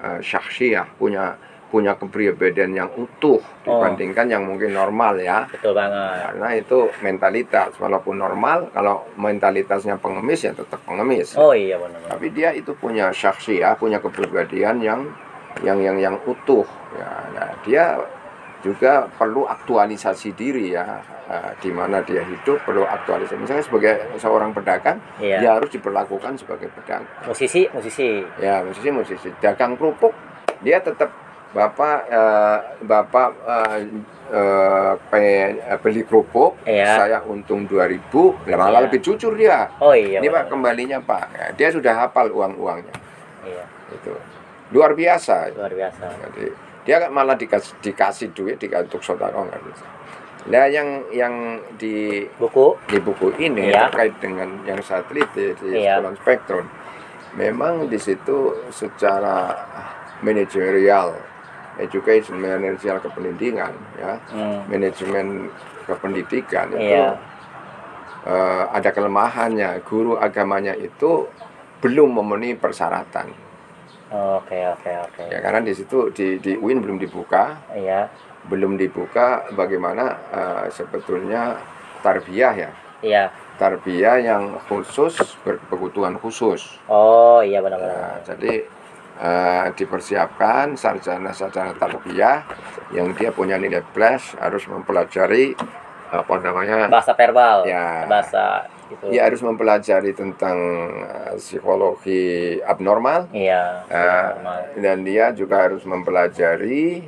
[0.00, 1.36] uh, syakhsiyah, punya
[1.72, 5.48] punya kepribadian yang utuh dibandingkan yang mungkin normal ya.
[5.48, 6.28] Betul banget.
[6.28, 11.32] Karena itu mentalitas, walaupun normal, kalau mentalitasnya pengemis ya tetap pengemis.
[11.40, 12.04] Oh iya benar.
[12.12, 15.00] tapi dia itu punya syakhsiyah, punya kepribadian yang
[15.64, 17.08] yang yang yang utuh ya.
[17.32, 17.96] Nah, dia
[18.62, 24.54] juga perlu aktualisasi diri ya eh, di mana dia hidup perlu aktualisasi misalnya sebagai seorang
[24.54, 25.42] pedagang Iya.
[25.42, 28.22] dia harus diperlakukan sebagai pedagang Musisi, musisi.
[28.38, 30.14] ya musisi musisi dagang kerupuk
[30.62, 31.10] dia tetap
[31.52, 33.78] bapak eh, bapak eh,
[34.32, 36.96] eh, pengen eh, beli kerupuk Iya.
[36.96, 38.84] saya untung 2000 lah malah Iya.
[38.88, 40.18] lebih jujur dia Oh iya.
[40.18, 42.94] ini pak kembalinya pak dia sudah hafal uang uangnya
[43.44, 43.64] Iya.
[43.92, 44.12] itu
[44.72, 46.04] luar biasa Luar biasa.
[46.32, 46.44] jadi
[46.82, 49.84] dia malah dikasih, dikasih duit dikasih untuk saudara nggak bisa
[50.42, 51.34] nah yang yang
[51.76, 52.74] di Buku.
[52.88, 53.86] di buku ini Iya.
[53.86, 56.00] terkait dengan yang saya teliti di Iya.
[56.00, 56.66] sekolah spektrum
[57.36, 59.52] memang di situ secara
[60.22, 61.12] manajerial
[61.76, 64.60] education manajerial kependidikan ya Hmm.
[64.66, 65.48] manajemen
[65.82, 67.16] kependidikan itu Iya.
[68.24, 71.26] eh, ada kelemahannya guru agamanya itu
[71.80, 73.32] belum memenuhi persyaratan
[74.12, 75.24] Oke oke oke.
[75.26, 78.12] ya karena di situ di di UIN belum dibuka Iya.
[78.46, 81.56] belum dibuka bagaimana eh, sebetulnya
[82.00, 83.24] tarbiyah ya Iya.
[83.56, 87.96] tarbiyah yang khusus berkebutuhan khusus Oh iya benar-benar.
[87.96, 88.62] Nah, jadi
[89.22, 92.42] eh, dipersiapkan sarjana-sarjana tarbiyah
[92.90, 95.54] yang dia punya nilai plus harus mempelajari
[96.12, 97.64] apa namanya Bahasa verbal.
[97.64, 98.04] Ya.
[98.04, 99.08] Bahasa itu.
[99.08, 100.58] dia harus mempelajari tentang
[101.00, 102.22] eh, psikologi
[102.60, 103.86] abnormal Iya.
[103.88, 104.60] Normal.
[104.76, 107.00] dan dia juga harus mempelajari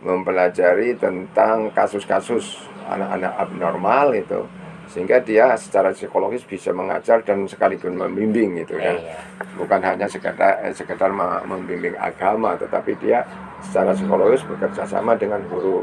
[0.00, 4.46] mempelajari tentang kasus-kasus anak-anak abnormal itu
[4.86, 9.18] sehingga dia secara psikologis bisa mengajar dan sekaligus membimbing gitu ya Iya.
[9.54, 13.26] bukan hanya sekedar eh, sekedar me- membimbing agama tetapi dia
[13.60, 15.82] secara psikologis bekerja sama dengan guru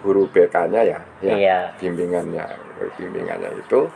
[0.00, 1.58] guru BK-nya ya, ya Iya.
[1.76, 2.44] bimbingannya
[2.96, 3.86] bimbingannya itu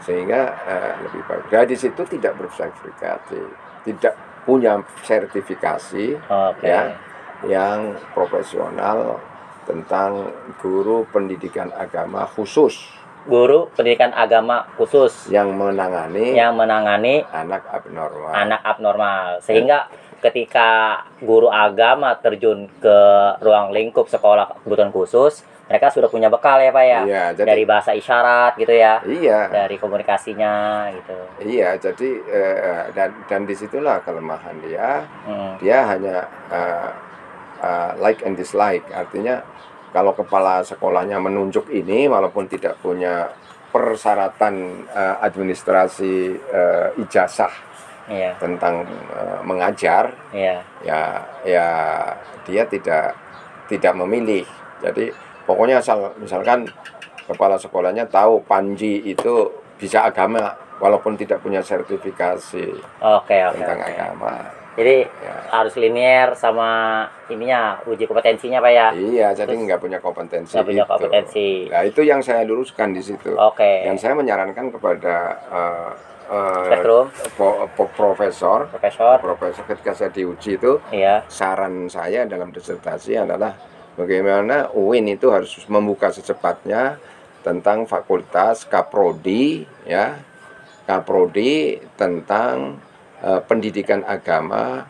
[0.00, 1.44] sehingga eh, lebih baik.
[1.46, 3.22] Nah di situ tidak bersertifikat,
[3.84, 6.66] tidak punya sertifikasi Oke.
[6.66, 6.90] Ya.
[7.46, 9.18] yang profesional
[9.62, 12.74] tentang guru pendidikan agama khusus
[13.22, 18.34] Guru pendidikan agama khusus yang menangani yang menangani anak abnormal.
[18.34, 19.86] anak abnormal sehingga
[20.22, 22.98] ketika guru agama terjun ke
[23.42, 27.00] ruang lingkup sekolah kebutuhan khusus, mereka sudah punya bekal ya Pak ya.
[27.02, 29.50] Iya, jadi Dari bahasa isyarat gitu ya, iya.
[29.50, 31.18] dari komunikasinya gitu.
[31.42, 35.02] Iya, jadi eh, dan dan di situlah kelemahan dia.
[35.26, 35.58] Hmm.
[35.58, 36.16] Dia hanya
[36.54, 36.90] eh,
[37.66, 38.86] eh, like and dislike.
[38.94, 39.42] Artinya
[39.92, 43.28] kalau kepala sekolahnya menunjuk ini, walaupun tidak punya
[43.72, 47.72] persyaratan eh, administrasi eh, ijazah
[48.10, 48.82] Iya, tentang
[49.14, 51.66] eh, mengajar, iya, ya ya
[52.42, 53.14] dia tidak
[53.70, 54.42] tidak memilih.
[54.82, 55.14] Jadi
[55.46, 56.66] pokoknya asal misalkan
[57.30, 59.46] kepala sekolahnya tahu Panji itu
[59.78, 60.50] bisa agama
[60.82, 62.66] walaupun tidak punya sertifikasi
[62.98, 63.54] oke oke.
[63.54, 63.90] tentang oke.
[63.94, 64.34] agama.
[64.72, 65.34] Jadi Ya.
[65.52, 66.70] harus linear sama
[67.28, 68.88] ininya uji kompetensinya Pak ya.
[68.90, 70.56] Iya, jadi nggak punya kompetensi.
[70.56, 70.90] Nggak punya itu.
[70.90, 71.48] kompetensi.
[71.68, 73.36] Nah, itu yang saya luruskan di situ.
[73.36, 73.84] Oke.
[73.84, 75.90] Dan saya menyarankan kepada eh,
[76.26, 77.06] eh, Spektrum,
[77.36, 79.20] po- po- profesor, profesor.
[79.20, 83.52] profesor ketika saya diuji itu Iya, saran saya dalam disertasi adalah
[83.92, 86.96] bagaimana UIN itu harus membuka secepatnya
[87.42, 90.16] tentang fakultas kaprodi ya
[90.82, 92.80] kaprodi tentang
[93.22, 94.86] eh, pendidikan agama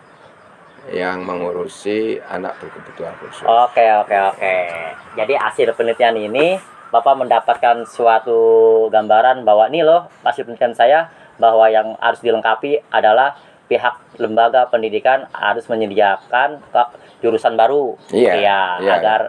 [0.91, 3.47] yang mengurusi anak berkebutuhan khusus.
[3.47, 4.57] Oke, oke, oke.
[5.15, 6.59] Jadi hasil penelitian ini
[6.93, 8.37] Bapak mendapatkan suatu
[8.93, 11.09] gambaran bahwa nih loh hasil penelitian saya
[11.41, 13.33] bahwa yang harus dilengkapi adalah
[13.65, 16.61] pihak lembaga pendidikan harus menyediakan
[17.25, 18.93] jurusan baru Iya, ya iya.
[19.01, 19.21] agar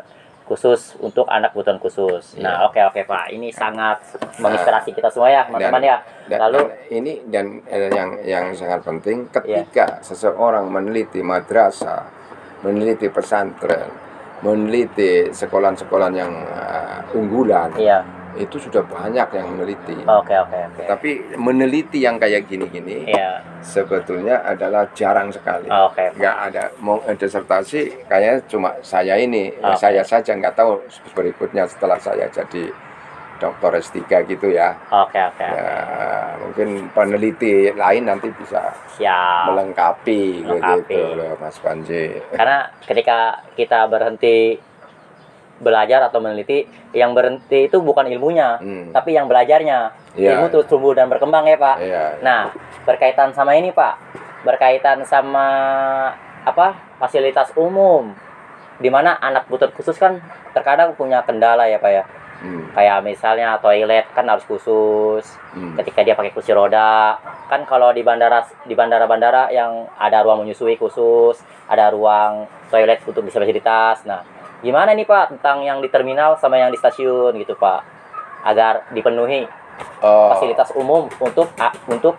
[0.44, 2.36] khusus untuk anak kebutuhan khusus.
[2.40, 3.32] Nah, oke oke Pak.
[3.32, 4.04] Ini sangat
[4.40, 5.98] menginspirasi kita semua ya, teman-teman ya.
[6.28, 9.64] Dan, Lalu dan ini dan eh, yang yang sangat penting Iya.
[9.64, 12.08] ketika seseorang meneliti madrasah,
[12.64, 13.88] meneliti pesantren,
[14.44, 18.04] meneliti sekolah-sekolah yang eh, unggulan, iya.
[18.36, 19.93] Itu sudah banyak yang meneliti.
[20.04, 20.84] Oke, oke, oke.
[20.86, 23.46] Tapi meneliti yang kayak gini-gini Iya.
[23.60, 25.69] sebetulnya adalah jarang sekali.
[25.69, 26.10] Oke.
[26.10, 26.17] Pak.
[26.17, 29.78] Nggak ada mau disertasi kayaknya cuma saya ini, Eh, Oke.
[29.78, 32.74] saya saja nggak tahu berikutnya setelah saya jadi
[33.36, 34.72] doktor S3 gitu ya.
[34.88, 35.43] Oke, oke.
[35.43, 35.67] Ya,
[36.39, 39.52] mungkin peneliti lain nanti bisa Siap.
[39.52, 40.96] melengkapi, Melengkapi.
[40.96, 42.24] begitu loh Mas Panji.
[42.32, 44.56] Karena ketika kita berhenti
[45.63, 48.91] belajar atau meneliti, yang berhenti itu bukan ilmunya, Hmm.
[48.91, 49.95] tapi yang belajarnya.
[50.13, 50.38] Iya.
[50.38, 51.78] Ilmu terus tumbuh dan berkembang ya, Pak.
[51.80, 52.04] Iya.
[52.21, 52.52] Nah,
[52.86, 53.97] berkaitan sama ini, Pak.
[54.43, 55.47] Berkaitan sama
[56.43, 56.76] apa?
[56.99, 58.12] fasilitas umum.
[58.80, 60.19] Di mana anak butuh khusus kan
[60.52, 62.04] terkadang punya kendala ya, Pak ya.
[62.43, 62.67] Hmm.
[62.76, 65.23] Kayak misalnya toilet kan harus khusus.
[65.54, 65.78] Hmm.
[65.78, 67.13] ketika dia pakai kursi roda
[67.45, 71.38] kan kalau di bandara di bandara-bandara yang ada ruang menyusui khusus
[71.69, 74.26] ada ruang toilet untuk disabilitas nah
[74.63, 77.84] gimana nih pak tentang yang di terminal sama yang di stasiun gitu pak?
[78.43, 79.45] Agar dipenuhi
[79.99, 81.49] Oh, fasilitas umum untuk
[81.89, 82.13] untuk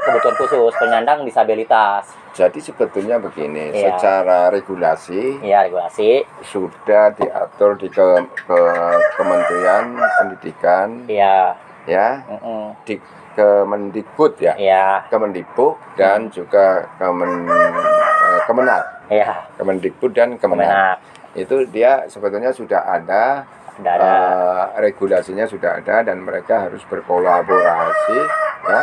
[0.00, 2.08] kebutuhan khusus penyandang disabilitas.
[2.32, 3.92] Jadi sebetulnya begini, Iya.
[3.92, 6.24] secara regulasi ya regulasi.
[6.40, 8.06] sudah diatur di ke,
[8.38, 11.52] ke- Kementerian Pendidikan ya
[11.84, 12.96] ya, mm-mm, di
[13.36, 20.64] Kemendikbud ya, ya Kemendikbud dan juga Kemen eh, Kemenag, ya Kemendikbud dan Kemenag.
[20.64, 20.96] kemenak
[21.36, 23.44] Itu dia sebetulnya sudah ada
[23.76, 23.92] ada.
[24.00, 28.18] eh, regulasinya sudah ada dan mereka harus berkolaborasi
[28.64, 28.80] ya.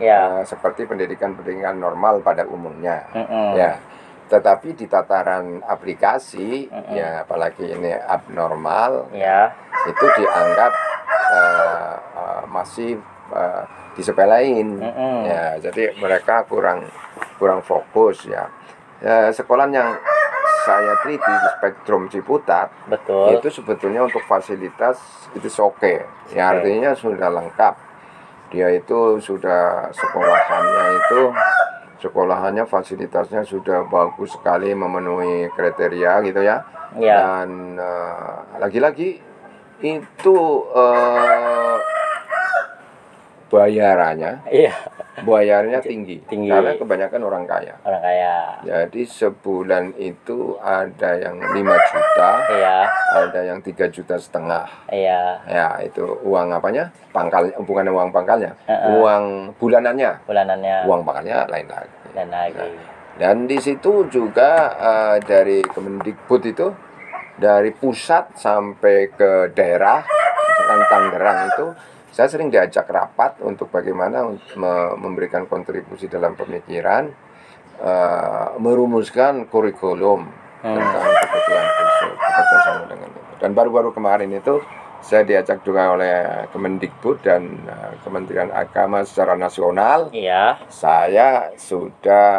[0.00, 0.20] Ya.
[0.40, 3.04] Eh, seperti pendidikan-pendidikan normal pada umumnya.
[3.12, 3.76] Mm-mm, ya.
[4.32, 6.96] Tetapi di tataran aplikasi Mm-mm.
[6.96, 9.52] ya apalagi ini abnormal ya.
[9.84, 10.72] itu dianggap
[11.12, 12.96] eh, eh, masih
[13.36, 14.80] eh, disepelein.
[14.80, 16.88] Mm-mm, ya jadi mereka kurang
[17.36, 18.48] kurang fokus ya.
[19.04, 19.98] Ya, sekolah yang
[20.62, 23.36] saya teliti di Spektrum Ciputat betul.
[23.36, 24.98] itu sebetulnya untuk fasilitas
[25.34, 26.04] itu oke.
[26.32, 26.62] Ya Oke.
[26.62, 27.74] artinya sudah lengkap.
[28.52, 31.20] Dia itu sudah sekolahannya itu
[32.02, 36.60] sekolahannya fasilitasnya sudah bagus sekali memenuhi kriteria gitu ya.
[37.00, 39.16] Ya dan eh, lagi-lagi
[39.80, 40.38] itu
[40.76, 41.71] eh,
[43.52, 44.40] bayarannya?
[44.48, 44.72] Iya.
[45.28, 46.48] Bayarnya tinggi, Tinggi.
[46.48, 47.76] karena kebanyakan orang kaya.
[47.84, 48.56] Orang kaya.
[48.64, 51.52] Jadi sebulan itu ada yang 5
[51.92, 52.88] juta iya.
[53.12, 54.64] ada yang tiga juta setengah.
[54.88, 55.44] Iya.
[55.44, 56.88] Ya itu uang apanya?
[57.12, 58.56] Pangkal bukan uang pangkalnya.
[58.64, 58.96] Heeh.
[58.96, 60.24] uang bulanannya.
[60.24, 60.76] Bulanannya.
[60.88, 61.96] Uang pangkalnya lain lagi.
[62.16, 62.68] Dan lagi.
[63.20, 66.72] Dan di situ juga eh, dari Kemendikbud itu
[67.36, 70.00] dari pusat sampai ke daerah
[70.52, 71.66] misalkan Tangerang itu
[72.12, 77.08] saya sering diajak rapat untuk bagaimana me- memberikan kontribusi dalam pemikiran
[77.80, 80.78] eh, merumuskan kurikulum Hmm.
[80.78, 84.62] tentang kebutuhan khusus bekerja sama dengan itu dan baru-baru kemarin itu
[85.02, 90.14] saya diajak juga oleh Kemendikbud dan eh, Kementerian Agama secara nasional.
[90.14, 90.62] Iya.
[90.70, 92.30] Saya sudah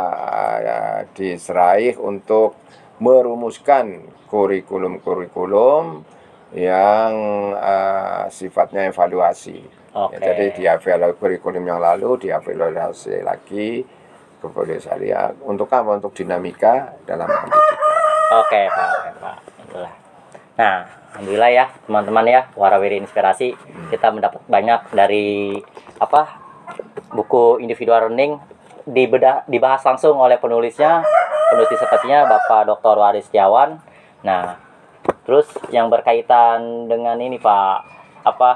[0.63, 2.55] eh, diseraih untuk
[3.03, 6.07] merumuskan kurikulum-kurikulum
[6.53, 7.11] yang
[7.57, 9.59] eh, sifatnya evaluasi.
[9.93, 10.17] Oke.
[10.17, 13.85] Ya, jadi di evaluasi kurikulum yang lalu dievaluasi lagi
[14.41, 15.97] kepada saya untuk apa?
[15.97, 17.77] Untuk dinamika dalam pendidikan.
[18.33, 19.37] Oke Pak, oke Pak.
[19.69, 19.93] Itulah.
[20.53, 20.75] Nah,
[21.13, 23.53] alhamdulillah ya teman-teman ya Warawiri Inspirasi
[23.89, 25.57] kita mendapat banyak dari
[25.97, 26.41] apa
[27.13, 28.37] buku individual learning
[28.83, 31.05] dibedah dibahas langsung oleh penulisnya
[31.53, 32.95] penulis disertasinya Bapak Dr.
[32.97, 33.77] Waris Setiawan.
[34.25, 34.57] Nah,
[35.23, 37.77] terus yang berkaitan dengan ini Pak
[38.23, 38.49] apa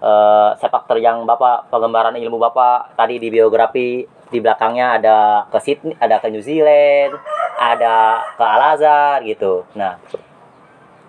[0.00, 5.18] eh, sepak terjang Bapak pengembaraan ilmu Bapak tadi di biografi di belakangnya ada
[5.50, 7.18] ke Sydney, ada ke New Zealand,
[7.58, 9.66] ada ke Al Azhar gitu.
[9.74, 9.98] Nah,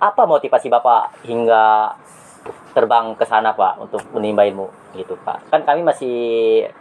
[0.02, 1.94] apa motivasi Bapak hingga
[2.74, 5.54] terbang ke sana Pak untuk menimba ilmu gitu Pak?
[5.54, 6.18] Kan kami masih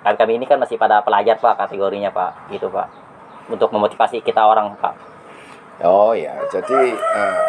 [0.00, 2.88] kami, kami ini kan masih pada pelajar Pak kategorinya Pak gitu Pak.
[3.52, 4.96] Untuk memotivasi kita orang Pak.
[5.80, 7.40] Oh ya, jadi eh,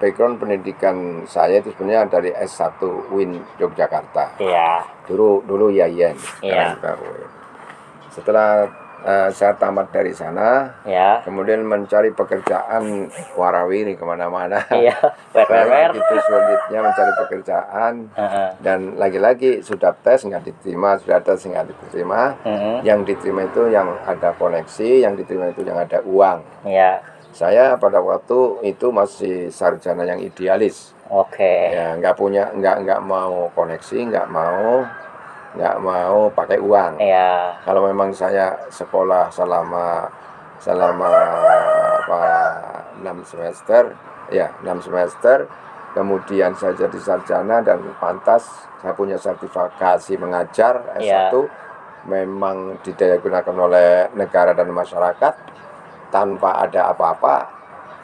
[0.00, 2.80] background pendidikan saya itu sebenarnya dari S1
[3.12, 4.40] Win Yogyakarta.
[4.40, 4.80] Iya.
[5.04, 6.72] Dulu dulu Yayan, Iya.
[6.74, 7.28] sekarang Win.
[8.08, 8.48] Setelah
[8.98, 11.20] eh, saya tamat dari sana, Ya.
[11.20, 14.64] kemudian mencari pekerjaan warawiri ke mana-mana.
[14.72, 14.96] Iya.
[15.36, 15.90] Wer wer wer.
[15.94, 18.48] Itu sulitnya mencari pekerjaan Heeh.
[18.58, 22.34] dan lagi-lagi sudah tes nggak diterima, sudah tes nggak diterima.
[22.42, 22.88] Heeh.
[22.88, 26.40] Yang diterima itu yang ada koneksi, yang diterima itu yang ada uang.
[26.64, 27.17] Iya.
[27.32, 31.70] Saya pada waktu itu masih sarjana yang idealis, Oke.
[31.70, 34.82] ya nggak punya, nggak nggak mau koneksi, nggak mau,
[35.54, 36.98] nggak mau pakai uang.
[36.98, 37.62] Iya.
[37.62, 40.08] Kalau memang saya sekolah selama
[40.58, 41.10] selama
[42.02, 42.22] apa
[42.98, 43.94] enam semester,
[44.34, 45.46] ya enam semester,
[45.94, 51.30] kemudian saya jadi sarjana dan pantas saya punya sertifikasi mengajar S1 Iya.
[52.06, 55.34] memang didaya gunakan oleh negara dan masyarakat
[56.08, 57.44] tanpa ada apa-apa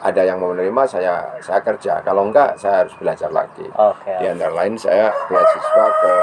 [0.05, 4.13] ada yang mau menerima saya saya kerja kalau enggak saya harus belajar lagi Oke.
[4.21, 6.13] di antara lain saya beasiswa ke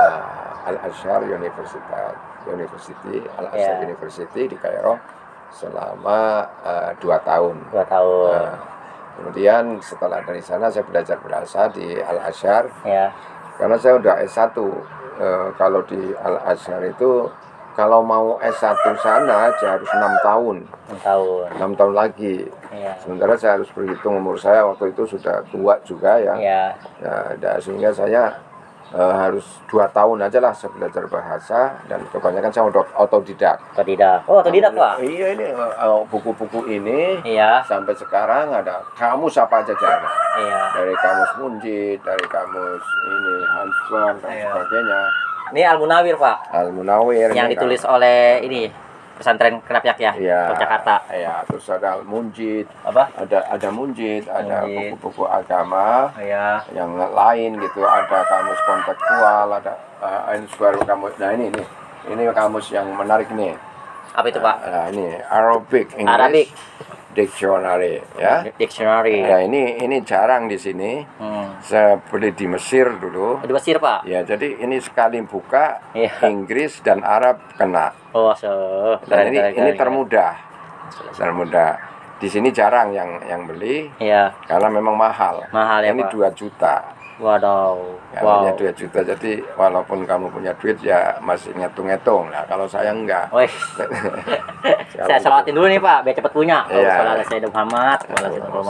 [0.00, 0.22] uh,
[0.66, 2.14] Al Azhar Universitas
[2.44, 3.86] University Al Azhar Iya.
[3.86, 4.98] University di Kairo
[5.50, 7.58] selama uh, dua tahun.
[7.74, 8.30] Dua tahun.
[8.32, 8.54] Nah,
[9.18, 13.10] kemudian setelah dari sana saya belajar bahasa di Al Azhar Ya.
[13.56, 14.56] karena saya udah S1
[15.20, 17.28] Eh, kalau di Al Azhar itu
[17.72, 20.56] kalau mau S1 sana aja harus enam tahun
[20.86, 21.46] Enam tahun.
[21.56, 22.36] enam tahun lagi
[22.70, 22.92] Iya.
[22.96, 26.62] sementara saya harus berhitung umur saya waktu itu sudah tua juga ya Iya.
[26.98, 28.30] Ya, da- sehingga saya
[28.90, 33.54] eh, harus dua tahun aja lah saya belajar bahasa dan kebanyakan saya udah otodidak.
[33.70, 34.18] Atau tidak?
[34.26, 34.98] Oh, tidak Pak?
[34.98, 37.62] Iya ini eh, eh, buku-buku ini Iya.
[37.62, 40.10] sampai sekarang ada kamus apa aja ada.
[40.36, 40.60] Iya.
[40.74, 44.46] Dari kamus Munjid, dari kamus ini Hanswan dan Iya.
[44.50, 45.00] sebagainya.
[45.50, 46.36] Ini Al Munawir Pak.
[46.54, 47.98] Al Munawir yang ditulis kan.
[47.98, 48.70] oleh ini
[49.20, 50.54] pesantren Kenapyak ya, Iya.
[50.54, 50.96] Yogyakarta.
[51.12, 53.12] Iya, terus ada Al Munjid, Apa?
[53.12, 56.08] ada ada Munjid, ada buku-buku agama.
[56.16, 56.64] Iya.
[56.72, 60.32] yang lain gitu ada kamus kontekstual ada uh,
[60.86, 61.62] kamus nah ini ini
[62.08, 63.52] ini kamus yang menarik nih
[64.10, 64.56] Apa itu Pak?
[64.64, 66.46] nah ini Arabic English Arabic.
[67.20, 69.20] Dictionary ya Dictionary.
[69.20, 71.60] ya ini ini jarang di sini Hmm.
[71.60, 74.04] saya beli di Mesir dulu Di Mesir Pak.
[74.04, 76.24] ya jadi ini sekali buka Iya.
[76.26, 78.48] Inggris dan Arab kena Oh, so.
[79.04, 80.32] dan keren, ini keren, ini keren, termudah
[81.12, 81.70] termudah
[82.16, 83.88] di sini jarang yang yang beli.
[83.96, 84.32] Iya.
[84.44, 86.12] karena memang mahal Mahal ya ini Pak.
[86.12, 86.74] 2 juta
[87.20, 87.76] Waduh.
[88.10, 88.42] Ya, Wow.
[88.42, 92.26] punya 2 juta jadi walaupun kamu punya duit ya masih ngitung-ngitung.
[92.26, 93.30] Nah, kalau saya enggak.
[95.00, 96.58] Saya salawatin dulu nih Pak, biar cepet punya.
[96.68, 96.92] Iya.
[96.92, 97.98] Allahumma sholli ala sayyidina Muhammad,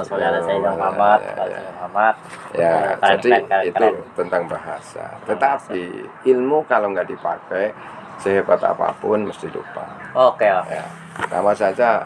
[0.06, 1.70] sholli ala sayyidina Muhammad, Iya, iya.
[1.74, 2.14] Muhammad.
[2.54, 2.72] Ya,
[3.16, 3.30] jadi
[3.66, 5.04] itu tentang bahasa.
[5.26, 5.82] Tetapi
[6.28, 7.74] ilmu kalau nggak dipakai
[8.20, 9.82] sehebat apa pun mesti lupa.
[10.14, 10.70] Oke, oke.
[10.70, 10.84] Ya.
[11.26, 12.04] Sama saja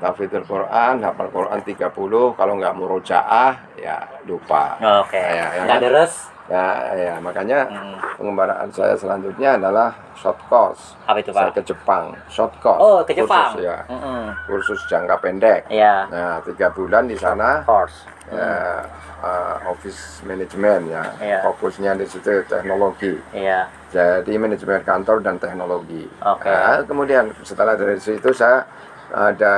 [0.00, 1.92] Tafidul Quran, hafal Quran 30,
[2.32, 4.80] kalau nggak murojaah ya lupa.
[5.04, 5.20] Oke.
[5.20, 5.84] Ya, ya Nggak kan?
[5.84, 6.12] deres.
[6.50, 7.94] Ya, ya makanya Hmm.
[8.18, 10.98] pengembaraan saya selanjutnya adalah short course.
[11.06, 11.62] Apa itu Saya Pak?
[11.62, 12.80] ke Jepang, short course.
[12.80, 13.54] Oh, ke Jepang.
[13.54, 13.78] Kursus, ya.
[13.86, 14.24] Mm-mm.
[14.48, 15.70] kursus jangka pendek.
[15.70, 16.10] Iya.
[16.10, 18.02] Nah, tiga bulan di sana, Course.
[18.34, 18.82] ya,
[19.22, 21.38] uh, office management ya, Iya.
[21.44, 23.14] fokusnya di situ teknologi.
[23.30, 23.70] Iya.
[23.94, 26.02] Jadi manajemen kantor dan teknologi.
[26.18, 26.50] Oke.
[26.50, 28.66] Nah, kemudian setelah dari situ saya
[29.10, 29.54] ada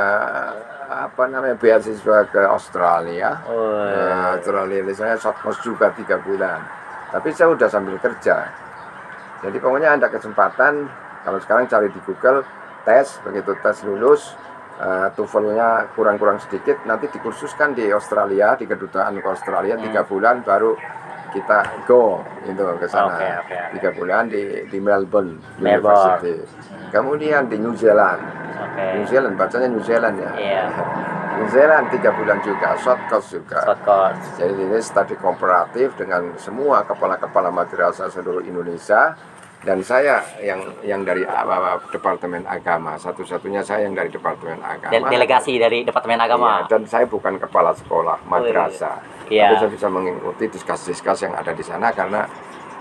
[0.92, 3.40] apa namanya beasiswa ke Australia.
[3.48, 6.60] Oh, Nah, Australia saya short course juga tiga bulan.
[7.12, 8.48] Tapi saya udah sambil kerja.
[9.42, 10.86] Jadi pokoknya ada kesempatan
[11.24, 12.44] kalau sekarang cari di Google
[12.82, 14.34] tes begitu tes lulus
[14.82, 20.74] uh, TOEFL-nya kurang-kurang sedikit nanti dikursuskan di Australia di kedutaan ke Australia tiga bulan baru
[21.32, 23.58] kita go itu ke sana Oke, oke, oke.
[23.74, 26.20] tiga bulan di di Melbourne, Melbourne.
[26.20, 26.36] University
[26.88, 28.20] kemudian di New Zealand
[28.52, 28.84] Oke.
[28.94, 30.64] New Zealand bacanya New Zealand ya Iya.
[31.40, 34.22] New Zealand tiga bulan juga short course juga Short course.
[34.36, 39.16] jadi ini studi komparatif dengan semua kepala-kepala madrasah seluruh Indonesia
[39.62, 45.06] dan saya yang yang dari uh, departemen agama satu-satunya saya yang dari departemen agama De-
[45.08, 46.66] delegasi dari Departemen Agama.
[46.66, 49.48] Iya, dan saya bukan kepala sekolah madrasah Iya.
[49.48, 52.26] tapi saya bisa mengikuti diskus-diskus yang ada di sana karena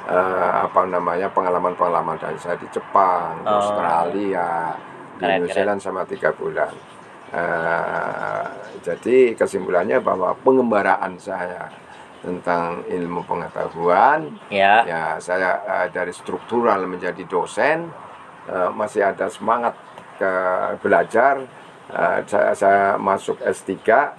[0.04, 3.56] eh, apa namanya pengalaman-pengalaman dari saya di Jepang, di Oh.
[3.56, 4.74] Australia,
[5.16, 5.56] di Keren, New keren.
[5.56, 6.74] Zealand sama tiga bulan.
[7.32, 8.46] Eh,
[8.82, 11.70] jadi kesimpulannya bahwa pengembaraan saya
[12.22, 14.86] tentang ilmu pengetahuan Ya.
[14.86, 17.90] ya saya eh, dari struktural menjadi dosen
[18.46, 19.74] eh, masih ada semangat
[20.16, 20.32] ke
[20.80, 21.42] belajar
[21.92, 23.68] Eh, saya, saya masuk S3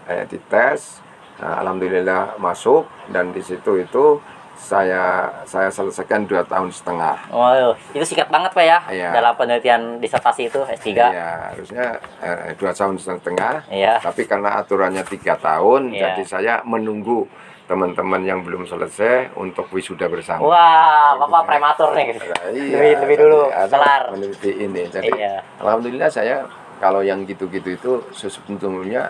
[0.05, 1.00] eh, di tes
[1.32, 4.20] Eh, alhamdulillah masuk dan di situ itu
[4.55, 9.11] saya saya selesaikan dua tahun setengah Waduh, itu singkat banget Pak ya Iya.
[9.11, 10.92] dalam penelitian disertasi itu S3.
[10.92, 11.86] ya harusnya
[12.20, 13.98] eh, dua tahun setengah Iya.
[13.98, 16.12] tapi karena aturannya tiga tahun Iya.
[16.12, 17.24] jadi saya menunggu
[17.73, 22.20] teman-teman yang belum selesai untuk wisuda bersama Wah, Bapak prematur nih.
[22.20, 24.12] Nah, lebih lebih dulu kelar.
[24.12, 24.83] meneliti ini.
[24.87, 25.41] Jadi Iya.
[25.57, 26.45] alhamdulillah saya
[26.77, 29.09] kalau yang gitu-gitu itu sesungguhnya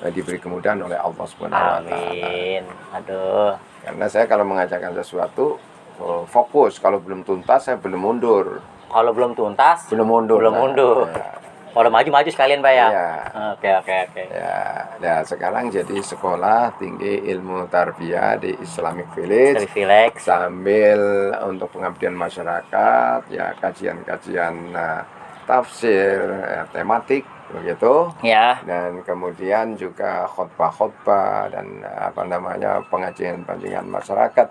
[0.00, 1.92] eh, diberi kemudahan oleh Allah Subhanahu wa taala.
[2.08, 2.64] Amin.
[2.96, 3.52] Aduh.
[3.84, 5.60] Karena saya kalau mengajarkan sesuatu
[6.00, 8.64] oh, fokus, kalau belum tuntas saya belum mundur.
[8.88, 10.40] Kalau belum tuntas, Belum mundur.
[10.40, 10.96] Belum Nah, mundur.
[11.12, 11.32] Ya,
[11.72, 12.86] kalau maju maju sekalian Pak ya.
[12.86, 13.08] Iya.
[13.52, 14.22] Oke oke oke.
[14.28, 14.56] ya,
[14.98, 20.20] ya, sekarang jadi sekolah tinggi ilmu tarbiyah di Islamic Village Dari Filex.
[20.20, 21.00] sambil
[21.42, 25.02] untuk pengabdian masyarakat ya kajian-kajian nah,
[25.42, 28.56] tafsir ya, tematik begitu Ya.
[28.64, 34.48] dan kemudian juga khotbah-khotbah dan apa namanya pengajian-pengajian masyarakat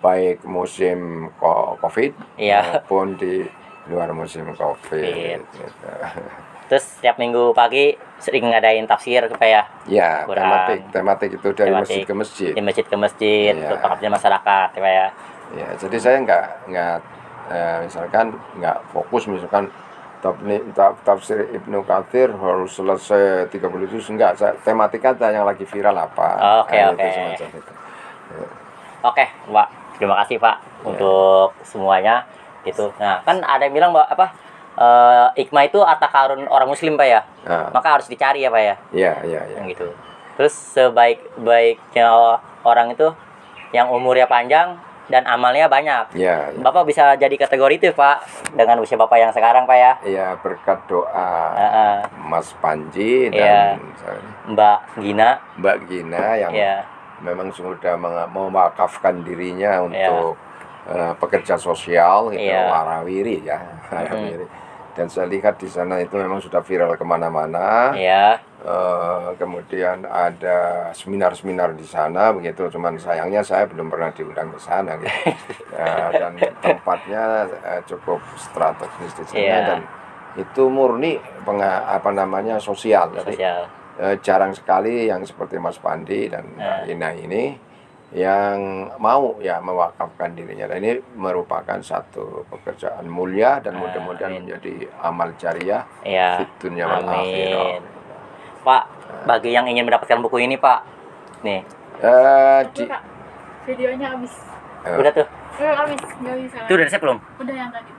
[0.00, 1.28] baik musim
[1.76, 2.80] covid Iya.
[2.86, 3.44] maupun di
[3.88, 5.40] luar musim covid Covid.
[5.44, 5.88] gitu.
[6.68, 10.44] Terus setiap minggu pagi sering ngadain tafsir Pak ya ya Kurang.
[10.44, 11.80] tematik tematik itu dari Tematik.
[11.80, 13.60] masjid ke masjid di masjid ke masjid Iya.
[13.64, 15.06] untuk pengabdian masyarakat ya Pak ya.
[15.48, 16.96] Ya, jadi saya nggak nggak
[17.48, 19.64] eh, misalkan nggak fokus misalkan
[21.02, 26.60] tafsir Ibnu Katsir harus selesai 30 juz enggak saya tematika aja yang lagi viral apa.
[26.66, 27.06] Oke, Nah, oke.
[27.06, 27.72] itu itu.
[29.00, 29.68] Oke, Pak.
[29.96, 30.84] Terima kasih, Pak, Iya.
[30.84, 32.22] untuk semuanya.
[32.62, 32.90] Gitu.
[32.98, 34.26] Nah, kan ada yang bilang bahwa apa?
[34.78, 37.20] Eh, ikma itu harta karun orang muslim, Pak ya.
[37.44, 38.74] Nah, Maka harus dicari ya, Pak ya.
[38.94, 39.60] iya iya iya.
[39.66, 39.90] Gitu.
[40.38, 42.06] Terus sebaik-baiknya
[42.62, 43.10] orang itu
[43.74, 46.14] yang umurnya panjang dan amalnya banyak.
[46.14, 46.60] Iya, iya.
[46.60, 48.16] Bapak bisa jadi kategori itu, Pak,
[48.54, 49.92] dengan usia Bapak yang sekarang, Pak ya.
[50.04, 51.96] Iya, berkat doa Heeh.
[52.22, 53.80] Mas Panji dan
[54.46, 56.84] Mbak Gina, Mbak Gina yang ya.
[57.18, 57.96] memang sudah
[58.28, 60.12] mewakafkan dirinya Iya.
[60.12, 60.36] untuk
[60.88, 62.68] eh, pekerja sosial gitu, Iya.
[62.68, 63.60] warawiri ya,
[63.92, 64.44] warawiri.
[64.98, 67.94] Dan saya lihat di sana itu memang sudah viral ke mana-mana.
[67.94, 68.42] Ya.
[68.58, 72.66] Eh, kemudian ada seminar-seminar di sana begitu.
[72.66, 75.14] Cuman sayangnya saya belum pernah diundang ke sana gitu.
[75.78, 77.24] Ya, dan tempatnya
[77.62, 79.58] eh, cukup strategis di sana Iya.
[79.64, 79.80] dan
[80.34, 81.14] itu murni
[81.46, 83.14] penga- apa namanya sosial.
[83.14, 83.70] Jadi Sosial.
[83.96, 86.42] eh, jarang sekali yang seperti Mas Pandi dan.
[86.84, 87.54] Ina ini
[88.08, 88.56] yang
[88.96, 94.48] mau ya mewakafkan dirinya dan ini merupakan satu pekerjaan mulia dan Ah, mudah-mudahan amin.
[94.48, 96.40] menjadi amal jariah Ya.
[96.40, 97.76] fit dunia wal akhirah.
[97.76, 97.82] Amin.
[98.58, 98.82] Pak,
[99.24, 100.80] bagi yang ingin mendapatkan buku ini, Pak.
[101.40, 101.60] Nih,
[101.98, 103.02] Eh, di, Kak,
[103.64, 104.32] videonya habis.
[104.82, 105.26] eh, udah tuh.
[105.58, 106.58] Eh, habis, nggak bisa.
[106.64, 107.18] Itu udah siap belum?
[107.36, 107.90] Udah yang tadi.